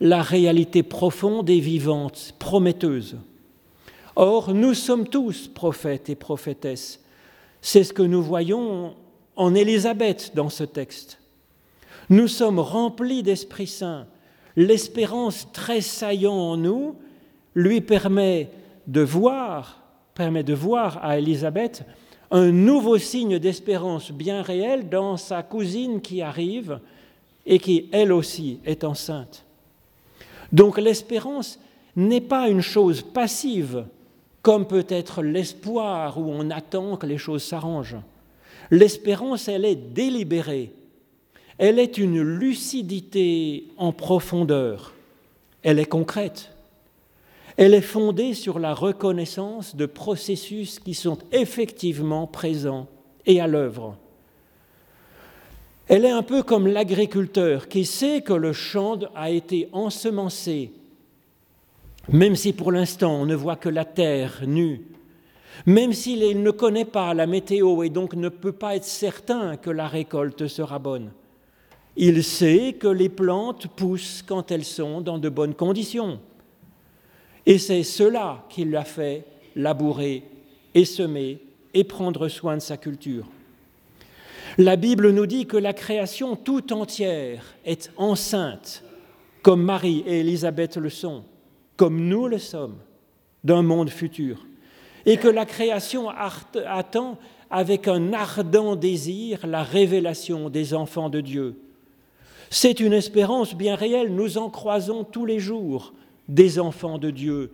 la 0.00 0.22
réalité 0.22 0.82
profonde 0.82 1.48
et 1.48 1.60
vivante, 1.60 2.34
prometteuse. 2.38 3.16
Or, 4.16 4.54
nous 4.54 4.74
sommes 4.74 5.08
tous 5.08 5.48
prophètes 5.48 6.08
et 6.08 6.14
prophétesses. 6.14 7.00
C'est 7.60 7.84
ce 7.84 7.92
que 7.92 8.02
nous 8.02 8.22
voyons 8.22 8.94
en 9.36 9.54
Élisabeth 9.54 10.32
dans 10.34 10.48
ce 10.48 10.64
texte. 10.64 11.18
Nous 12.10 12.28
sommes 12.28 12.58
remplis 12.58 13.22
d'Esprit 13.22 13.66
Saint. 13.66 14.06
L'espérance 14.56 15.48
tressaillant 15.52 16.34
en 16.34 16.56
nous 16.56 16.96
lui 17.54 17.80
permet 17.80 18.50
de 18.86 19.00
voir, 19.00 19.80
permet 20.14 20.42
de 20.42 20.54
voir 20.54 21.04
à 21.04 21.18
Élisabeth 21.18 21.84
un 22.30 22.50
nouveau 22.50 22.98
signe 22.98 23.38
d'espérance 23.38 24.10
bien 24.10 24.42
réel 24.42 24.88
dans 24.88 25.16
sa 25.16 25.42
cousine 25.42 26.00
qui 26.00 26.22
arrive 26.22 26.80
et 27.46 27.58
qui, 27.58 27.88
elle 27.92 28.12
aussi, 28.12 28.58
est 28.64 28.84
enceinte. 28.84 29.44
Donc 30.52 30.78
l'espérance 30.78 31.58
n'est 31.96 32.20
pas 32.20 32.48
une 32.48 32.60
chose 32.60 33.02
passive, 33.02 33.84
comme 34.42 34.66
peut 34.66 34.86
être 34.88 35.22
l'espoir 35.22 36.18
où 36.18 36.30
on 36.30 36.50
attend 36.50 36.96
que 36.96 37.06
les 37.06 37.18
choses 37.18 37.42
s'arrangent. 37.42 37.96
L'espérance, 38.70 39.48
elle 39.48 39.64
est 39.64 39.76
délibérée. 39.76 40.72
Elle 41.58 41.78
est 41.78 41.98
une 41.98 42.20
lucidité 42.20 43.68
en 43.76 43.92
profondeur. 43.92 44.94
Elle 45.62 45.78
est 45.78 45.86
concrète. 45.86 46.50
Elle 47.56 47.74
est 47.74 47.80
fondée 47.80 48.34
sur 48.34 48.58
la 48.58 48.74
reconnaissance 48.74 49.76
de 49.76 49.86
processus 49.86 50.80
qui 50.80 50.94
sont 50.94 51.18
effectivement 51.30 52.26
présents 52.26 52.88
et 53.26 53.40
à 53.40 53.46
l'œuvre. 53.46 53.96
Elle 55.86 56.04
est 56.04 56.10
un 56.10 56.22
peu 56.22 56.42
comme 56.42 56.66
l'agriculteur 56.66 57.68
qui 57.68 57.84
sait 57.84 58.22
que 58.22 58.32
le 58.32 58.52
champ 58.52 58.98
a 59.14 59.30
été 59.30 59.68
ensemencé, 59.72 60.72
même 62.08 62.36
si 62.36 62.52
pour 62.52 62.72
l'instant 62.72 63.14
on 63.14 63.26
ne 63.26 63.34
voit 63.34 63.56
que 63.56 63.68
la 63.68 63.84
terre 63.84 64.42
nue, 64.46 64.80
même 65.66 65.92
s'il 65.92 66.42
ne 66.42 66.50
connaît 66.50 66.84
pas 66.84 67.14
la 67.14 67.26
météo 67.26 67.82
et 67.82 67.90
donc 67.90 68.14
ne 68.14 68.28
peut 68.28 68.52
pas 68.52 68.76
être 68.76 68.84
certain 68.84 69.56
que 69.56 69.70
la 69.70 69.88
récolte 69.88 70.46
sera 70.46 70.78
bonne. 70.78 71.10
Il 71.96 72.24
sait 72.24 72.74
que 72.78 72.88
les 72.88 73.08
plantes 73.08 73.68
poussent 73.68 74.22
quand 74.26 74.50
elles 74.50 74.64
sont 74.64 75.00
dans 75.00 75.18
de 75.18 75.28
bonnes 75.28 75.54
conditions. 75.54 76.18
Et 77.46 77.58
c'est 77.58 77.82
cela 77.82 78.44
qui 78.48 78.64
l'a 78.64 78.84
fait 78.84 79.24
labourer 79.54 80.24
et 80.74 80.84
semer 80.84 81.38
et 81.72 81.84
prendre 81.84 82.28
soin 82.28 82.56
de 82.56 82.62
sa 82.62 82.76
culture. 82.76 83.26
La 84.58 84.76
Bible 84.76 85.10
nous 85.10 85.26
dit 85.26 85.46
que 85.46 85.56
la 85.56 85.72
création 85.72 86.36
tout 86.36 86.72
entière 86.72 87.54
est 87.64 87.90
enceinte, 87.96 88.84
comme 89.42 89.62
Marie 89.62 90.04
et 90.06 90.20
Élisabeth 90.20 90.76
le 90.76 90.90
sont, 90.90 91.24
comme 91.76 92.08
nous 92.08 92.28
le 92.28 92.38
sommes, 92.38 92.76
d'un 93.42 93.62
monde 93.62 93.90
futur, 93.90 94.46
et 95.06 95.16
que 95.16 95.28
la 95.28 95.46
création 95.46 96.08
attend 96.66 97.18
avec 97.50 97.88
un 97.88 98.12
ardent 98.12 98.76
désir 98.76 99.46
la 99.46 99.62
révélation 99.62 100.48
des 100.48 100.74
enfants 100.74 101.08
de 101.08 101.20
Dieu. 101.20 101.56
C'est 102.50 102.80
une 102.80 102.92
espérance 102.92 103.54
bien 103.54 103.74
réelle, 103.74 104.14
nous 104.14 104.38
en 104.38 104.50
croisons 104.50 105.04
tous 105.04 105.26
les 105.26 105.38
jours 105.38 105.92
des 106.28 106.58
enfants 106.58 106.98
de 106.98 107.10
Dieu, 107.10 107.52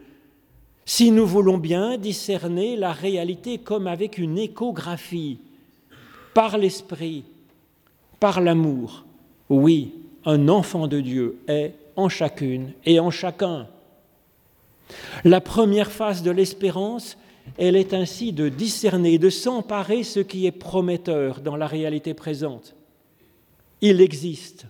si 0.85 1.11
nous 1.11 1.27
voulons 1.27 1.59
bien 1.59 1.99
discerner 1.99 2.77
la 2.77 2.93
réalité 2.93 3.59
comme 3.59 3.87
avec 3.87 4.19
une 4.19 4.39
échographie, 4.39 5.39
par 6.35 6.59
l'esprit, 6.59 7.25
par 8.19 8.41
l'amour. 8.41 9.05
Oui, 9.49 9.93
un 10.25 10.49
enfant 10.49 10.87
de 10.87 11.01
Dieu 11.01 11.39
est 11.49 11.75
en 11.97 12.09
chacune 12.09 12.73
et 12.85 13.01
en 13.01 13.11
chacun. 13.11 13.67
La 15.25 15.41
première 15.41 15.91
phase 15.91 16.23
de 16.23 16.31
l'espérance, 16.31 17.17
elle 17.59 17.77
est 17.77 17.95
ainsi 17.95 18.33
de 18.33 18.49
discerner, 18.49 19.19
de 19.19 19.31
s'emparer 19.31 20.03
ce 20.03 20.21
qui 20.21 20.47
est 20.47 20.53
prometteur 20.53 21.41
dans 21.41 21.57
la 21.57 21.67
réalité 21.67 22.15
présente. 22.15 22.75
Il 23.81 24.01
existe 24.01 24.67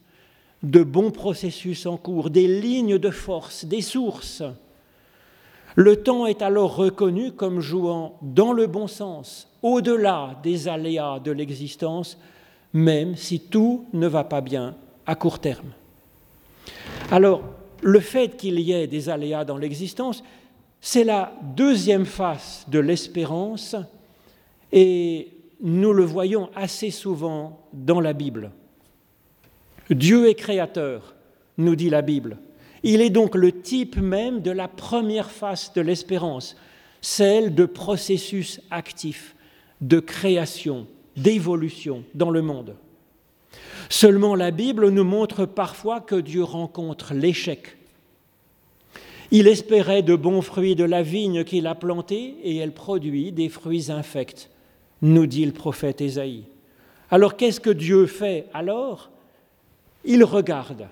de 0.62 0.83
bons 0.83 1.11
processus 1.11 1.87
en 1.87 1.97
cours, 1.97 2.31
des 2.31 2.47
lignes 2.47 2.99
de 2.99 3.11
force, 3.11 3.64
des 3.64 3.81
sources. 3.81 4.43
Le 5.75 6.03
temps 6.03 6.27
est 6.27 6.43
alors 6.43 6.77
reconnu 6.77 7.33
comme 7.33 7.61
jouant 7.61 8.19
dans 8.23 8.53
le 8.53 8.66
bon 8.66 8.87
sens, 8.87 9.49
au-delà 9.62 10.38
des 10.43 10.69
aléas 10.69 11.21
de 11.21 11.31
l'existence, 11.31 12.19
même 12.73 13.16
si 13.16 13.40
tout 13.40 13.87
ne 13.93 14.07
va 14.07 14.25
pas 14.25 14.40
bien 14.40 14.77
à 15.07 15.14
court 15.14 15.38
terme. 15.38 15.73
Alors, 17.11 17.43
le 17.83 18.01
fait 18.01 18.37
qu'il 18.37 18.61
y 18.61 18.73
ait 18.73 18.87
des 18.87 19.09
aléas 19.09 19.45
dans 19.45 19.57
l'existence, 19.57 20.23
c'est 20.81 21.05
la 21.05 21.33
deuxième 21.43 22.07
face 22.07 22.64
de 22.69 22.79
l'espérance 22.79 23.77
et 24.73 25.29
nous 25.61 25.93
le 25.93 26.05
voyons 26.05 26.51
assez 26.55 26.90
souvent 26.90 27.66
dans 27.73 28.01
la 28.01 28.12
Bible. 28.12 28.51
Dieu 29.90 30.29
est 30.29 30.35
créateur, 30.35 31.14
nous 31.59 31.77
dit 31.77 31.90
la 31.90 32.03
Bible. 32.03 32.38
Il 32.83 33.03
est 33.03 33.11
donc 33.11 33.35
le 33.35 33.61
type 33.61 33.97
même 33.97 34.40
de 34.40 34.51
la 34.51 34.69
première 34.69 35.31
face 35.31 35.75
de 35.75 35.83
l'espérance, 35.83 36.57
celle 37.03 37.55
de 37.55 37.66
processus 37.66 38.61
actif, 38.71 39.37
de 39.83 40.01
création, 40.01 40.87
d'évolution 41.16 42.05
dans 42.14 42.31
le 42.31 42.40
monde. 42.40 42.77
Seulement 43.90 44.35
la 44.35 44.51
Bible 44.51 44.88
nous 44.88 45.05
montre 45.05 45.45
parfois 45.45 46.01
que 46.01 46.14
Dieu 46.14 46.45
rencontre 46.45 47.12
l'échec 47.12 47.77
il 49.31 49.47
espérait 49.47 50.03
de 50.03 50.16
bons 50.16 50.43
fruits 50.43 50.75
de 50.75 50.85
la 50.85 51.03
vigne 51.03 51.45
qu'il 51.45 51.66
a 51.66 51.75
plantée 51.75 52.37
et 52.43 52.57
elle 52.57 52.73
produit 52.73 53.33
des 53.33 53.49
fruits 53.49 53.90
infects, 53.90 54.51
nous 55.03 55.27
dit 55.27 55.47
le 55.47 55.53
prophète 55.53 56.01
Ésaïe. 56.01 56.45
Alors 57.11 57.37
qu'est-ce 57.37 57.61
que 57.61 57.71
Dieu 57.71 58.07
fait 58.07 58.47
alors? 58.53 59.11
Il 60.05 60.25
regarde, 60.25 60.88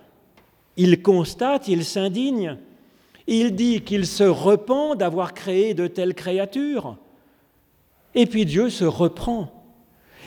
il 0.77 1.03
constate, 1.03 1.69
il 1.69 1.85
s'indigne, 1.85 2.59
il 3.27 3.55
dit 3.55 3.83
qu'il 3.83 4.07
se 4.07 4.25
repent 4.25 4.95
d'avoir 4.95 5.35
créé 5.35 5.75
de 5.75 5.87
telles 5.87 6.15
créatures. 6.15 6.97
Et 8.15 8.27
puis 8.27 8.45
Dieu 8.45 8.71
se 8.71 8.85
reprend. 8.85 9.53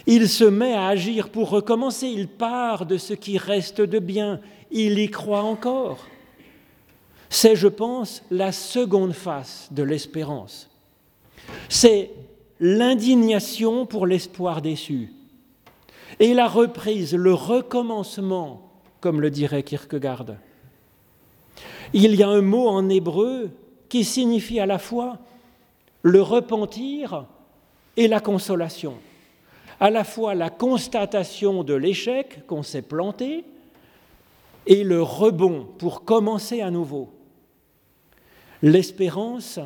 Il 0.05 0.27
se 0.27 0.43
met 0.43 0.73
à 0.73 0.87
agir 0.87 1.29
pour 1.29 1.49
recommencer, 1.49 2.07
il 2.07 2.27
part 2.27 2.85
de 2.85 2.97
ce 2.97 3.13
qui 3.13 3.37
reste 3.37 3.81
de 3.81 3.99
bien, 3.99 4.39
il 4.71 4.99
y 4.99 5.09
croit 5.09 5.43
encore. 5.43 6.07
C'est, 7.33 7.55
je 7.55 7.69
pense, 7.69 8.23
la 8.29 8.51
seconde 8.51 9.13
face 9.13 9.69
de 9.71 9.83
l'espérance. 9.83 10.69
C'est 11.69 12.11
l'indignation 12.59 13.85
pour 13.85 14.05
l'espoir 14.05 14.61
déçu 14.61 15.13
et 16.19 16.33
la 16.33 16.49
reprise, 16.49 17.15
le 17.15 17.33
recommencement, 17.33 18.69
comme 18.99 19.21
le 19.21 19.31
dirait 19.31 19.63
Kierkegaard. 19.63 20.25
Il 21.93 22.15
y 22.15 22.21
a 22.21 22.27
un 22.27 22.41
mot 22.41 22.67
en 22.67 22.89
hébreu 22.89 23.49
qui 23.87 24.03
signifie 24.03 24.59
à 24.59 24.65
la 24.65 24.77
fois 24.77 25.17
le 26.01 26.21
repentir 26.21 27.27
et 27.95 28.09
la 28.09 28.19
consolation, 28.19 28.95
à 29.79 29.89
la 29.89 30.03
fois 30.03 30.35
la 30.35 30.49
constatation 30.49 31.63
de 31.63 31.75
l'échec 31.75 32.45
qu'on 32.45 32.61
s'est 32.61 32.81
planté 32.81 33.45
et 34.67 34.83
le 34.83 35.01
rebond 35.01 35.65
pour 35.77 36.03
commencer 36.03 36.59
à 36.61 36.69
nouveau. 36.69 37.09
L'espérance, 38.61 39.59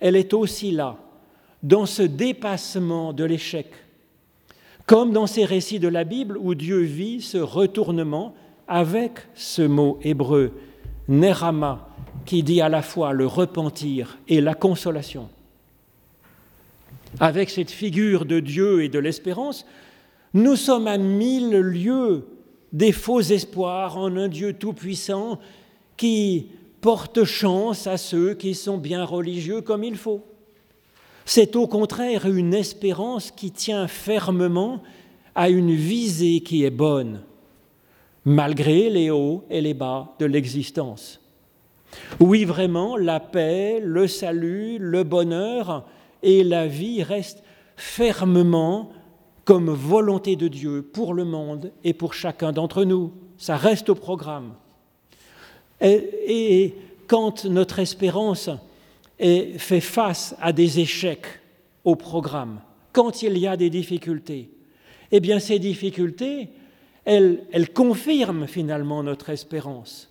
elle 0.00 0.16
est 0.16 0.32
aussi 0.32 0.70
là, 0.70 0.96
dans 1.62 1.86
ce 1.86 2.02
dépassement 2.02 3.12
de 3.12 3.24
l'échec, 3.24 3.66
comme 4.86 5.12
dans 5.12 5.26
ces 5.26 5.44
récits 5.44 5.80
de 5.80 5.88
la 5.88 6.04
Bible 6.04 6.38
où 6.38 6.54
Dieu 6.54 6.80
vit 6.80 7.20
ce 7.20 7.38
retournement 7.38 8.34
avec 8.66 9.12
ce 9.34 9.62
mot 9.62 9.98
hébreu, 10.02 10.52
nerama, 11.08 11.88
qui 12.24 12.42
dit 12.42 12.60
à 12.60 12.68
la 12.68 12.82
fois 12.82 13.12
le 13.12 13.26
repentir 13.26 14.18
et 14.28 14.40
la 14.40 14.54
consolation. 14.54 15.28
Avec 17.20 17.50
cette 17.50 17.70
figure 17.70 18.24
de 18.24 18.40
Dieu 18.40 18.82
et 18.82 18.88
de 18.88 18.98
l'espérance, 18.98 19.66
nous 20.34 20.56
sommes 20.56 20.86
à 20.86 20.98
mille 20.98 21.56
lieues 21.56 22.26
des 22.72 22.92
faux 22.92 23.20
espoirs 23.20 23.96
en 23.96 24.14
un 24.16 24.28
Dieu 24.28 24.52
tout-puissant 24.52 25.38
qui 25.96 26.48
porte 26.80 27.24
chance 27.24 27.86
à 27.86 27.96
ceux 27.96 28.34
qui 28.34 28.54
sont 28.54 28.78
bien 28.78 29.04
religieux 29.04 29.60
comme 29.60 29.84
il 29.84 29.96
faut. 29.96 30.24
C'est 31.24 31.56
au 31.56 31.66
contraire 31.66 32.26
une 32.26 32.54
espérance 32.54 33.30
qui 33.30 33.50
tient 33.50 33.86
fermement 33.86 34.82
à 35.34 35.50
une 35.50 35.74
visée 35.74 36.40
qui 36.40 36.64
est 36.64 36.70
bonne, 36.70 37.20
malgré 38.24 38.88
les 38.88 39.10
hauts 39.10 39.44
et 39.50 39.60
les 39.60 39.74
bas 39.74 40.14
de 40.18 40.26
l'existence. 40.26 41.20
Oui, 42.20 42.44
vraiment, 42.44 42.96
la 42.96 43.20
paix, 43.20 43.80
le 43.82 44.06
salut, 44.06 44.78
le 44.78 45.04
bonheur 45.04 45.86
et 46.22 46.44
la 46.44 46.66
vie 46.66 47.02
restent 47.02 47.42
fermement 47.76 48.90
comme 49.44 49.70
volonté 49.70 50.36
de 50.36 50.48
Dieu 50.48 50.82
pour 50.82 51.14
le 51.14 51.24
monde 51.24 51.72
et 51.84 51.94
pour 51.94 52.14
chacun 52.14 52.52
d'entre 52.52 52.84
nous. 52.84 53.12
Ça 53.38 53.56
reste 53.56 53.88
au 53.88 53.94
programme. 53.94 54.54
Et, 55.80 56.74
quand 57.06 57.46
notre 57.46 57.78
espérance 57.78 58.50
fait 59.18 59.80
face 59.80 60.36
à 60.40 60.52
des 60.52 60.80
échecs 60.80 61.26
au 61.84 61.96
programme, 61.96 62.60
quand 62.92 63.22
il 63.22 63.38
y 63.38 63.46
a 63.46 63.56
des 63.56 63.70
difficultés, 63.70 64.50
eh 65.10 65.20
bien 65.20 65.38
ces 65.38 65.58
difficultés, 65.58 66.50
elles, 67.04 67.72
confirment 67.74 68.46
finalement 68.46 69.02
notre 69.02 69.30
espérance 69.30 70.10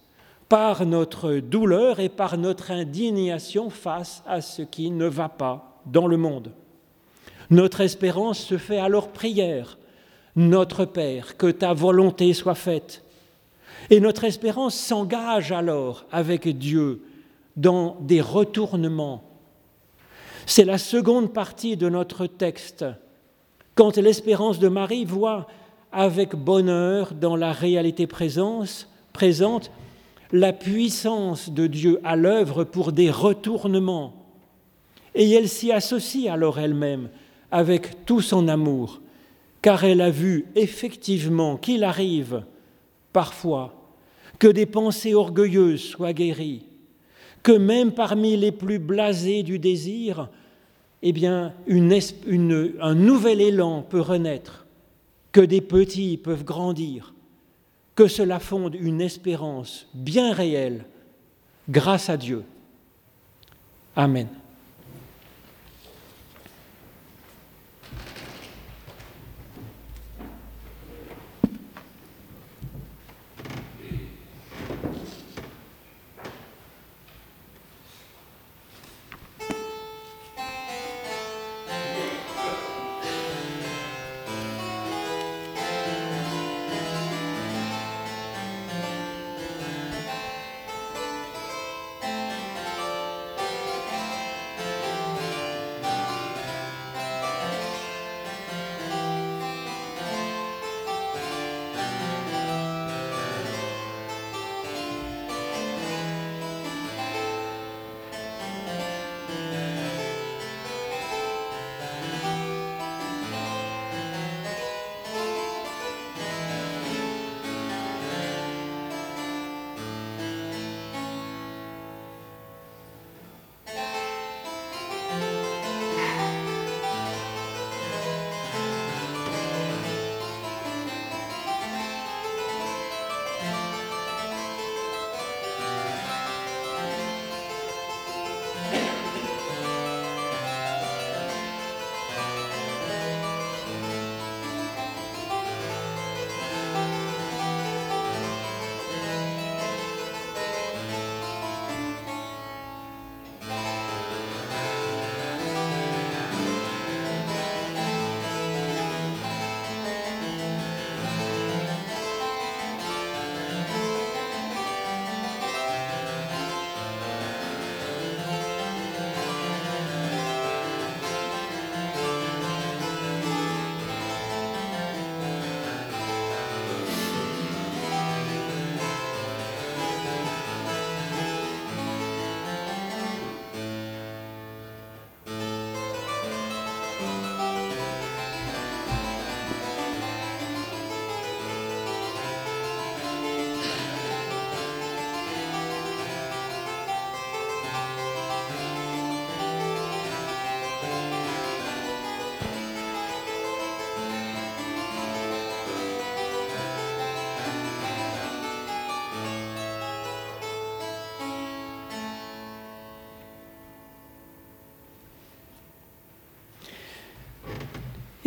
par 0.50 0.86
notre 0.86 1.36
douleur 1.36 2.00
et 2.00 2.10
par 2.10 2.38
notre 2.38 2.72
indignation 2.72 3.70
face 3.70 4.24
à 4.26 4.42
ce 4.42 4.62
qui 4.62 4.90
ne 4.90 5.06
va 5.06 5.30
pas 5.30 5.82
dans 5.86 6.08
le 6.08 6.18
monde. 6.18 6.52
Notre 7.50 7.82
espérance 7.82 8.40
se 8.40 8.58
fait 8.58 8.80
alors 8.80 9.10
prière. 9.10 9.78
Notre 10.36 10.86
Père, 10.86 11.38
que 11.38 11.48
ta 11.52 11.74
volonté 11.74 12.34
soit 12.34 12.56
faite 12.56 13.04
et 13.90 14.00
notre 14.00 14.26
espérance 14.26 14.76
s'engage 14.76 15.52
alors 15.52 16.06
avec 16.12 16.48
Dieu 16.58 17.02
dans 17.56 17.98
des 18.02 18.22
retournements. 18.22 19.24
C'est 20.46 20.66
la 20.66 20.78
seconde 20.78 21.34
partie 21.34 21.78
de 21.78 21.90
notre 21.90 22.28
texte, 22.28 22.86
quand 23.76 23.98
l'espérance 23.98 24.60
de 24.60 24.70
Marie 24.70 25.06
voit 25.06 25.48
avec 25.92 26.36
bonheur 26.36 27.14
dans 27.14 27.36
la 27.36 27.52
réalité 27.52 28.08
présente 28.08 29.72
la 30.32 30.54
puissance 30.54 31.50
de 31.50 31.68
Dieu 31.68 32.00
à 32.04 32.16
l'œuvre 32.16 32.64
pour 32.64 32.92
des 32.92 33.10
retournements. 33.10 34.14
Et 35.16 35.32
elle 35.32 35.50
s'y 35.50 35.72
associe 35.72 36.32
alors 36.32 36.60
elle-même 36.60 37.10
avec 37.52 38.06
tout 38.06 38.22
son 38.22 38.48
amour, 38.48 39.00
car 39.62 39.84
elle 39.84 40.02
a 40.02 40.10
vu 40.10 40.46
effectivement 40.56 41.58
qu'il 41.58 41.84
arrive 41.84 42.44
parfois 43.14 43.77
que 44.40 44.48
des 44.48 44.66
pensées 44.66 45.14
orgueilleuses 45.14 45.84
soient 45.84 46.14
guéries, 46.14 46.66
que 47.44 47.52
même 47.52 47.92
parmi 47.92 48.38
les 48.38 48.52
plus 48.52 48.80
blasés 48.80 49.44
du 49.44 49.60
désir, 49.60 50.30
eh 51.02 51.14
un 51.26 52.96
nouvel 52.96 53.42
élan 53.42 53.84
peut 53.84 54.02
renaître, 54.02 54.66
que 55.32 55.42
des 55.42 55.62
petits 55.62 56.18
peuvent 56.18 56.44
grandir, 56.44 57.14
que 57.96 58.08
cela 58.08 58.40
fonde 58.40 58.76
une 58.76 59.02
espérance 59.02 59.88
bien 59.94 60.34
réelle 60.34 60.86
grâce 61.70 62.10
à 62.10 62.18
Dieu. 62.18 62.44
Amen. 63.96 64.28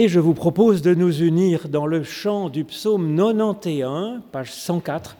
Et 0.03 0.09
je 0.09 0.19
vous 0.19 0.33
propose 0.33 0.81
de 0.81 0.95
nous 0.95 1.21
unir 1.21 1.69
dans 1.69 1.85
le 1.85 2.03
chant 2.03 2.49
du 2.49 2.65
psaume 2.65 3.15
91, 3.15 4.23
page 4.33 4.51
104, 4.51 5.19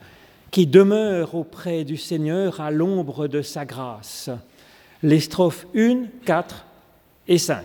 qui 0.49 0.65
demeure 0.65 1.35
auprès 1.35 1.83
du 1.83 1.97
Seigneur 1.97 2.59
à 2.59 2.71
l'ombre 2.71 3.27
de 3.27 3.43
sa 3.43 3.63
grâce. 3.63 4.31
Les 5.03 5.19
strophes 5.19 5.67
1, 5.75 6.05
4 6.25 6.65
et 7.27 7.37
5. 7.37 7.63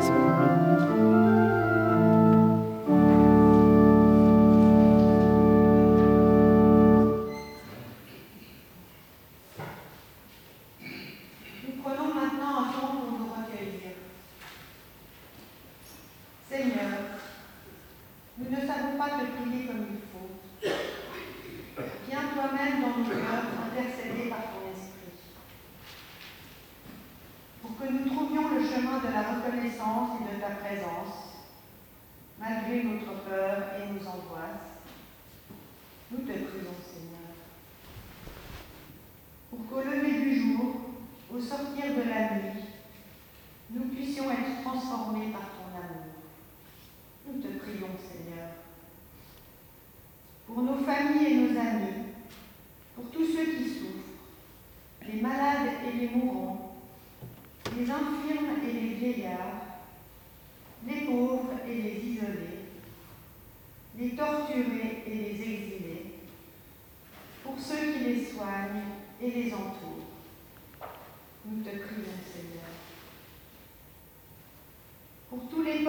Senhor. 0.00 1.45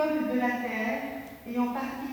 de 0.06 0.39
la 0.39 0.52
terre, 0.62 1.02
ayant 1.48 1.74
parti 1.74 2.07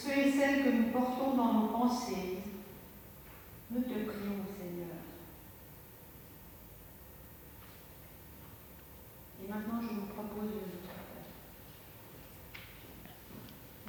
ceux 0.00 0.18
et 0.18 0.32
celles 0.32 0.64
que 0.64 0.70
nous 0.70 0.90
portons 0.90 1.36
dans 1.36 1.52
nos 1.52 1.66
pensées. 1.68 2.38
Nous 3.70 3.82
te 3.82 3.88
prions, 3.88 4.40
Seigneur. 4.58 4.96
Et 9.44 9.48
maintenant, 9.48 9.80
je 9.82 9.94
vous 9.94 10.06
propose 10.06 10.50
le 10.54 10.70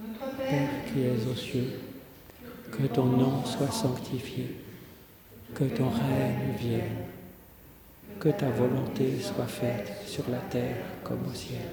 Notre 0.08 0.36
Père. 0.36 0.38
Notre 0.38 0.38
Père 0.38 0.86
qui 0.92 1.02
es 1.02 1.32
aux 1.32 1.36
cieux, 1.36 1.80
que 2.72 2.88
ton 2.88 3.06
nom 3.06 3.46
soit 3.46 3.72
sanctifié, 3.72 4.58
que 5.56 5.64
ton 5.64 5.90
règne 5.90 6.56
vienne, 6.60 7.06
que 8.20 8.30
ta 8.30 8.50
volonté 8.50 9.20
soit 9.20 9.48
faite 9.48 9.94
sur 10.06 10.30
la 10.30 10.40
terre 10.40 10.86
comme 11.04 11.26
au 11.30 11.34
ciel. 11.34 11.70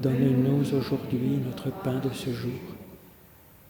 Donne-nous 0.00 0.74
aujourd'hui 0.74 1.38
notre 1.44 1.70
pain 1.70 2.00
de 2.00 2.10
ce 2.12 2.30
jour 2.32 2.75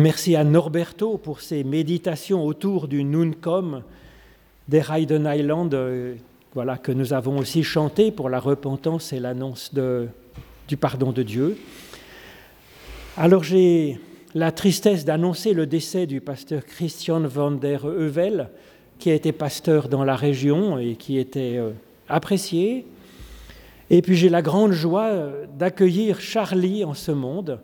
Merci 0.00 0.34
à 0.34 0.44
Norberto 0.44 1.18
pour 1.18 1.42
ses 1.42 1.62
méditations 1.62 2.42
autour 2.42 2.88
du 2.88 3.04
Nuncom 3.04 3.82
des 4.66 4.80
Ryden 4.80 5.30
Island, 5.30 5.74
euh, 5.74 6.14
voilà, 6.54 6.78
que 6.78 6.90
nous 6.90 7.12
avons 7.12 7.36
aussi 7.36 7.62
chanté 7.62 8.10
pour 8.10 8.30
la 8.30 8.40
repentance 8.40 9.12
et 9.12 9.20
l'annonce 9.20 9.74
du 9.74 10.76
pardon 10.78 11.12
de 11.12 11.22
Dieu. 11.22 11.58
Alors 13.18 13.44
j'ai 13.44 14.00
la 14.34 14.52
tristesse 14.52 15.04
d'annoncer 15.04 15.52
le 15.52 15.66
décès 15.66 16.06
du 16.06 16.22
pasteur 16.22 16.64
Christian 16.64 17.20
van 17.20 17.50
der 17.50 17.86
Heuvel, 17.86 18.48
qui 18.98 19.10
a 19.10 19.14
été 19.14 19.32
pasteur 19.32 19.90
dans 19.90 20.04
la 20.04 20.16
région 20.16 20.78
et 20.78 20.96
qui 20.96 21.18
était 21.18 21.58
euh, 21.58 21.72
apprécié. 22.08 22.86
Et 23.90 24.00
puis 24.00 24.16
j'ai 24.16 24.30
la 24.30 24.40
grande 24.40 24.72
joie 24.72 25.08
euh, 25.08 25.44
d'accueillir 25.58 26.22
Charlie 26.22 26.86
en 26.86 26.94
ce 26.94 27.12
monde, 27.12 27.60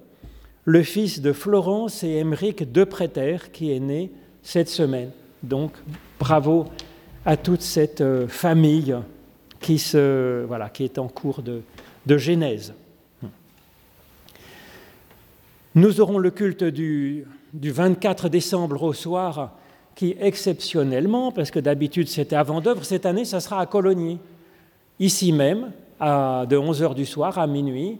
le 0.67 0.83
fils 0.83 1.23
de 1.23 1.33
Florence 1.33 2.03
et 2.03 2.17
Émeric 2.17 2.71
de 2.71 2.85
Préter, 2.85 3.37
qui 3.53 3.73
est 3.73 3.81
né 3.81 4.11
cette 4.43 4.69
semaine. 4.69 5.11
Donc 5.43 5.73
bravo 6.19 6.67
à 7.25 7.37
toute 7.37 7.63
cette 7.63 8.01
euh, 8.01 8.27
famille 8.29 8.95
qui, 9.61 9.79
se, 9.79 10.45
voilà, 10.45 10.69
qui 10.69 10.85
est 10.85 10.99
en 10.99 11.09
cours 11.09 11.41
de, 11.41 11.63
de 12.05 12.19
Genèse. 12.19 12.75
Nous 15.77 16.01
aurons 16.01 16.19
le 16.19 16.31
culte 16.31 16.65
du, 16.65 17.25
du 17.53 17.71
24 17.71 18.29
décembre 18.29 18.83
au 18.83 18.93
soir 18.93 19.53
qui 19.95 20.17
exceptionnellement, 20.21 21.31
parce 21.31 21.51
que 21.51 21.61
d'habitude 21.61 22.09
c'était 22.09 22.37
avant 22.37 22.61
d'œuvre, 22.61 22.85
cette 22.85 23.07
année 23.07 23.25
ça 23.25 23.41
sera 23.41 23.61
à 23.61 23.67
Cologny, 23.67 24.19
ici 24.99 25.33
même, 25.33 25.71
de 26.01 26.57
11h 26.57 26.95
du 26.95 27.07
soir 27.07 27.39
à 27.39 27.47
minuit, 27.47 27.99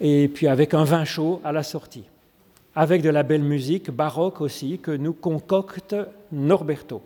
et 0.00 0.28
puis 0.28 0.48
avec 0.48 0.74
un 0.74 0.84
vin 0.84 1.04
chaud 1.04 1.40
à 1.44 1.52
la 1.52 1.62
sortie, 1.62 2.04
avec 2.74 3.02
de 3.02 3.10
la 3.10 3.22
belle 3.22 3.42
musique 3.42 3.90
baroque 3.90 4.40
aussi 4.40 4.78
que 4.78 4.90
nous 4.90 5.12
concocte 5.12 5.96
Norberto. 6.32 7.02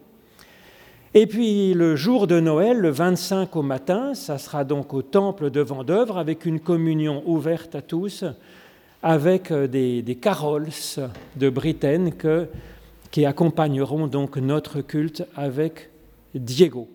Et 1.14 1.26
puis 1.26 1.74
le 1.74 1.96
jour 1.96 2.26
de 2.26 2.38
Noël, 2.38 2.78
le 2.78 2.90
25 2.90 3.56
au 3.56 3.62
matin, 3.62 4.14
ça 4.14 4.38
sera 4.38 4.64
donc 4.64 4.92
au 4.92 5.02
temple 5.02 5.50
de 5.50 5.60
Vendœuvre 5.60 6.18
avec 6.18 6.44
une 6.44 6.60
communion 6.60 7.22
ouverte 7.26 7.74
à 7.74 7.82
tous, 7.82 8.24
avec 9.02 9.52
des, 9.52 10.02
des 10.02 10.14
carols 10.16 10.68
de 11.36 11.50
Britaine 11.50 12.12
qui 13.10 13.24
accompagneront 13.24 14.06
donc 14.06 14.36
notre 14.36 14.80
culte 14.80 15.24
avec 15.34 15.88
Diego. 16.34 16.88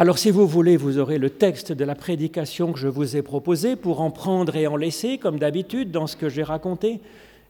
Alors 0.00 0.16
si 0.16 0.30
vous 0.30 0.46
voulez, 0.46 0.78
vous 0.78 0.96
aurez 0.96 1.18
le 1.18 1.28
texte 1.28 1.72
de 1.72 1.84
la 1.84 1.94
prédication 1.94 2.72
que 2.72 2.78
je 2.78 2.88
vous 2.88 3.18
ai 3.18 3.20
proposé 3.20 3.76
pour 3.76 4.00
en 4.00 4.10
prendre 4.10 4.56
et 4.56 4.66
en 4.66 4.76
laisser, 4.76 5.18
comme 5.18 5.38
d'habitude, 5.38 5.90
dans 5.90 6.06
ce 6.06 6.16
que 6.16 6.30
j'ai 6.30 6.42
raconté, 6.42 7.00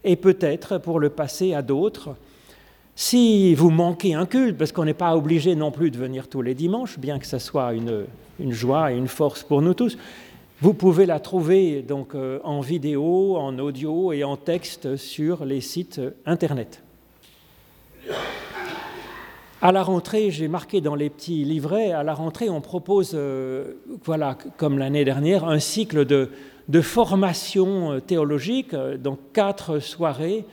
et 0.03 0.17
peut-être 0.17 0.77
pour 0.77 0.99
le 0.99 1.09
passer 1.09 1.53
à 1.53 1.61
d'autres. 1.61 2.17
Si 2.93 3.55
vous 3.55 3.69
manquez 3.69 4.15
un 4.15 4.25
culte, 4.25 4.57
parce 4.57 4.73
qu'on 4.73 4.83
n'est 4.83 4.93
pas 4.93 5.15
obligé 5.15 5.55
non 5.55 5.71
plus 5.71 5.91
de 5.91 5.97
venir 5.97 6.27
tous 6.27 6.41
les 6.41 6.53
dimanches, 6.53 6.99
bien 6.99 7.19
que 7.19 7.25
ce 7.25 7.39
soit 7.39 7.71
une, 7.73 8.03
joie 8.49 8.91
et 8.91 8.97
une 8.97 9.07
force 9.07 9.43
pour 9.43 9.61
nous 9.61 9.73
tous, 9.73 9.97
vous 10.59 10.73
pouvez 10.73 11.05
la 11.05 11.21
trouver 11.21 11.81
donc 11.81 12.15
euh, 12.15 12.39
en 12.43 12.59
vidéo, 12.59 13.37
en 13.37 13.57
audio 13.59 14.11
et 14.11 14.25
en 14.25 14.35
texte 14.35 14.97
sur 14.97 15.45
les 15.45 15.61
sites 15.61 16.01
internet. 16.25 16.83
À 19.61 19.71
la 19.71 19.83
rentrée, 19.83 20.31
j'ai 20.31 20.47
marqué 20.47 20.81
dans 20.81 20.95
les 20.95 21.09
petits 21.09 21.43
livrets, 21.43 21.91
à 21.91 22.01
la 22.01 22.15
rentrée, 22.15 22.49
on 22.49 22.61
propose, 22.61 23.11
euh, 23.13 23.73
voilà, 24.03 24.35
comme 24.57 24.79
l'année 24.79 25.05
dernière, 25.05 25.45
un 25.45 25.59
cycle 25.59 26.05
de, 26.05 26.29
de 26.67 26.81
formation 26.81 27.91
euh, 27.91 27.99
théologique, 27.99 28.75
donc 28.75 29.19
quatre 29.33 29.79
soirées. 29.79 30.45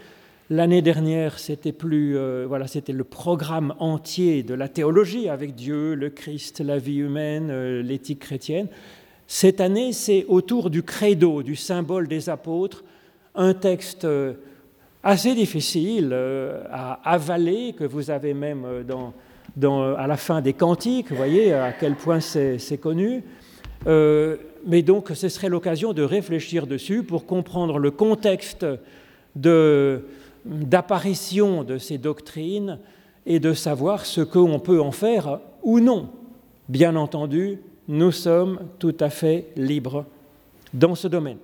L'année 0.50 0.82
dernière, 0.82 1.38
c'était 1.38 1.72
plus, 1.72 2.16
voilà, 2.46 2.66
c'était 2.66 2.94
le 2.94 3.04
programme 3.04 3.74
entier 3.80 4.42
de 4.42 4.54
la 4.54 4.66
théologie 4.66 5.28
avec 5.28 5.54
Dieu, 5.54 5.94
le 5.94 6.08
Christ, 6.08 6.60
la 6.60 6.78
vie 6.78 6.96
humaine, 6.96 7.80
l'éthique 7.80 8.20
chrétienne. 8.20 8.68
Cette 9.30 9.60
année, 9.60 9.92
c'est 9.92 10.24
autour 10.26 10.70
du 10.70 10.82
credo, 10.82 11.42
du 11.42 11.54
symbole 11.54 12.08
des 12.08 12.30
apôtres, 12.30 12.82
un 13.34 13.52
texte 13.52 14.06
euh, 14.06 14.32
assez 15.02 15.34
difficile 15.34 16.10
euh, 16.12 16.62
à 16.70 17.00
avaler, 17.04 17.74
que 17.76 17.84
vous 17.84 18.10
avez 18.10 18.34
même 18.34 18.64
euh, 18.64 19.96
à 19.96 20.06
la 20.06 20.16
fin 20.16 20.40
des 20.40 20.52
cantiques, 20.52 21.10
vous 21.10 21.16
voyez 21.16 21.52
à 21.52 21.72
quel 21.72 21.94
point 21.94 22.20
c'est 22.20 22.80
connu. 22.80 23.22
mais 23.86 24.82
donc, 24.82 25.10
ce 25.14 25.28
serait 25.28 25.48
l'occasion 25.48 25.92
de 25.92 26.02
réfléchir 26.02 26.66
dessus 26.66 27.02
pour 27.02 27.26
comprendre 27.26 27.78
le 27.78 27.90
contexte 27.90 28.66
d'apparition 30.44 31.62
de, 31.64 31.74
de 31.74 31.78
ces 31.78 31.98
doctrines 31.98 32.78
et 33.26 33.40
de 33.40 33.52
savoir 33.52 34.06
ce 34.06 34.20
qu'on 34.20 34.58
peut 34.58 34.80
en 34.80 34.92
faire 34.92 35.40
ou 35.62 35.80
non. 35.80 36.08
Bien 36.68 36.96
entendu, 36.96 37.60
nous 37.88 38.12
sommes 38.12 38.60
tout 38.78 38.96
à 39.00 39.10
fait 39.10 39.46
libres 39.56 40.04
dans 40.74 40.94
ce 40.94 41.08
domaine. 41.08 41.38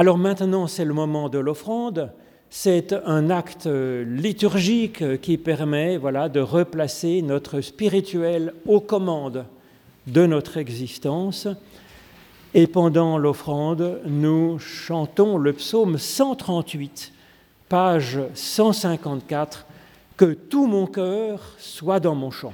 Alors 0.00 0.16
maintenant, 0.16 0.68
c'est 0.68 0.84
le 0.84 0.94
moment 0.94 1.28
de 1.28 1.40
l'offrande. 1.40 2.12
C'est 2.50 2.94
un 3.04 3.30
acte 3.30 3.66
liturgique 3.66 5.20
qui 5.20 5.38
permet 5.38 5.96
voilà, 5.96 6.28
de 6.28 6.38
replacer 6.38 7.20
notre 7.20 7.60
spirituel 7.62 8.54
aux 8.64 8.78
commandes 8.78 9.44
de 10.06 10.24
notre 10.24 10.56
existence. 10.56 11.48
Et 12.54 12.68
pendant 12.68 13.18
l'offrande, 13.18 14.00
nous 14.06 14.60
chantons 14.60 15.36
le 15.36 15.52
psaume 15.52 15.98
138, 15.98 17.12
page 17.68 18.20
154, 18.34 19.66
Que 20.16 20.26
tout 20.26 20.68
mon 20.68 20.86
cœur 20.86 21.40
soit 21.58 21.98
dans 21.98 22.14
mon 22.14 22.30
chant. 22.30 22.52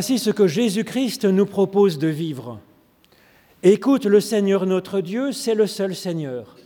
Voici 0.00 0.18
ce 0.18 0.30
que 0.30 0.46
Jésus-Christ 0.46 1.26
nous 1.26 1.44
propose 1.44 1.98
de 1.98 2.08
vivre. 2.08 2.58
Écoute 3.62 4.06
le 4.06 4.18
Seigneur 4.18 4.64
notre 4.64 5.02
Dieu, 5.02 5.30
c'est 5.30 5.54
le 5.54 5.66
seul 5.66 5.94
Seigneur. 5.94 6.56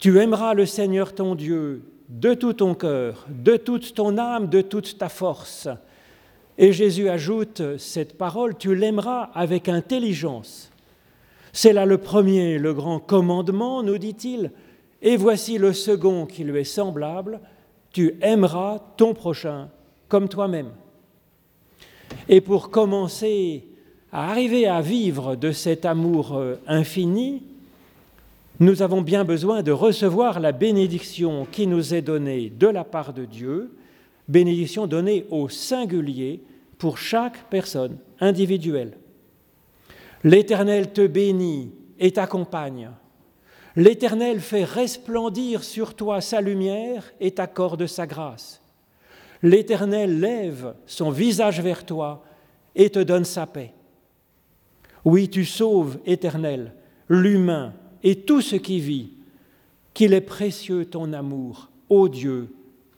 Tu 0.00 0.18
aimeras 0.18 0.54
le 0.54 0.66
Seigneur 0.66 1.14
ton 1.14 1.36
Dieu 1.36 1.82
de 2.08 2.34
tout 2.34 2.54
ton 2.54 2.74
cœur, 2.74 3.28
de 3.28 3.56
toute 3.56 3.94
ton 3.94 4.18
âme, 4.18 4.48
de 4.48 4.60
toute 4.60 4.98
ta 4.98 5.08
force. 5.08 5.68
Et 6.58 6.72
Jésus 6.72 7.08
ajoute 7.08 7.62
cette 7.78 8.18
parole, 8.18 8.58
tu 8.58 8.74
l'aimeras 8.74 9.30
avec 9.34 9.68
intelligence. 9.68 10.72
C'est 11.52 11.72
là 11.72 11.86
le 11.86 11.98
premier, 11.98 12.58
le 12.58 12.74
grand 12.74 12.98
commandement, 12.98 13.84
nous 13.84 13.98
dit-il, 13.98 14.50
et 15.00 15.16
voici 15.16 15.58
le 15.58 15.72
second 15.72 16.26
qui 16.26 16.42
lui 16.42 16.58
est 16.58 16.64
semblable, 16.64 17.38
tu 17.92 18.16
aimeras 18.20 18.80
ton 18.96 19.14
prochain 19.14 19.68
comme 20.08 20.28
toi-même. 20.28 20.72
Et 22.28 22.40
pour 22.40 22.70
commencer 22.70 23.64
à 24.12 24.30
arriver 24.30 24.66
à 24.66 24.80
vivre 24.80 25.36
de 25.36 25.52
cet 25.52 25.84
amour 25.84 26.36
euh, 26.36 26.56
infini, 26.66 27.42
nous 28.60 28.82
avons 28.82 29.02
bien 29.02 29.24
besoin 29.24 29.62
de 29.62 29.70
recevoir 29.70 30.40
la 30.40 30.52
bénédiction 30.52 31.46
qui 31.50 31.66
nous 31.66 31.94
est 31.94 32.02
donnée 32.02 32.50
de 32.50 32.66
la 32.66 32.84
part 32.84 33.12
de 33.12 33.24
Dieu, 33.24 33.72
bénédiction 34.26 34.86
donnée 34.86 35.26
au 35.30 35.48
singulier 35.48 36.40
pour 36.76 36.98
chaque 36.98 37.48
personne 37.50 37.98
individuelle. 38.20 38.96
L'Éternel 40.24 40.92
te 40.92 41.06
bénit 41.06 41.70
et 42.00 42.12
t'accompagne. 42.12 42.90
L'Éternel 43.76 44.40
fait 44.40 44.64
resplendir 44.64 45.62
sur 45.62 45.94
toi 45.94 46.20
sa 46.20 46.40
lumière 46.40 47.12
et 47.20 47.30
t'accorde 47.30 47.86
sa 47.86 48.06
grâce. 48.06 48.57
L'Éternel 49.42 50.20
lève 50.20 50.74
son 50.86 51.10
visage 51.10 51.60
vers 51.60 51.84
toi 51.84 52.24
et 52.74 52.90
te 52.90 52.98
donne 52.98 53.24
sa 53.24 53.46
paix. 53.46 53.72
Oui, 55.04 55.28
tu 55.28 55.44
sauves, 55.44 55.98
Éternel, 56.06 56.72
l'humain 57.08 57.72
et 58.02 58.16
tout 58.16 58.40
ce 58.40 58.56
qui 58.56 58.80
vit, 58.80 59.12
qu'il 59.94 60.12
est 60.12 60.20
précieux 60.20 60.84
ton 60.84 61.12
amour, 61.12 61.70
ô 61.88 62.08
Dieu, 62.08 62.52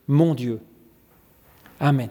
mon 0.07 0.35
Dieu. 0.35 0.61
Amen. 1.79 2.11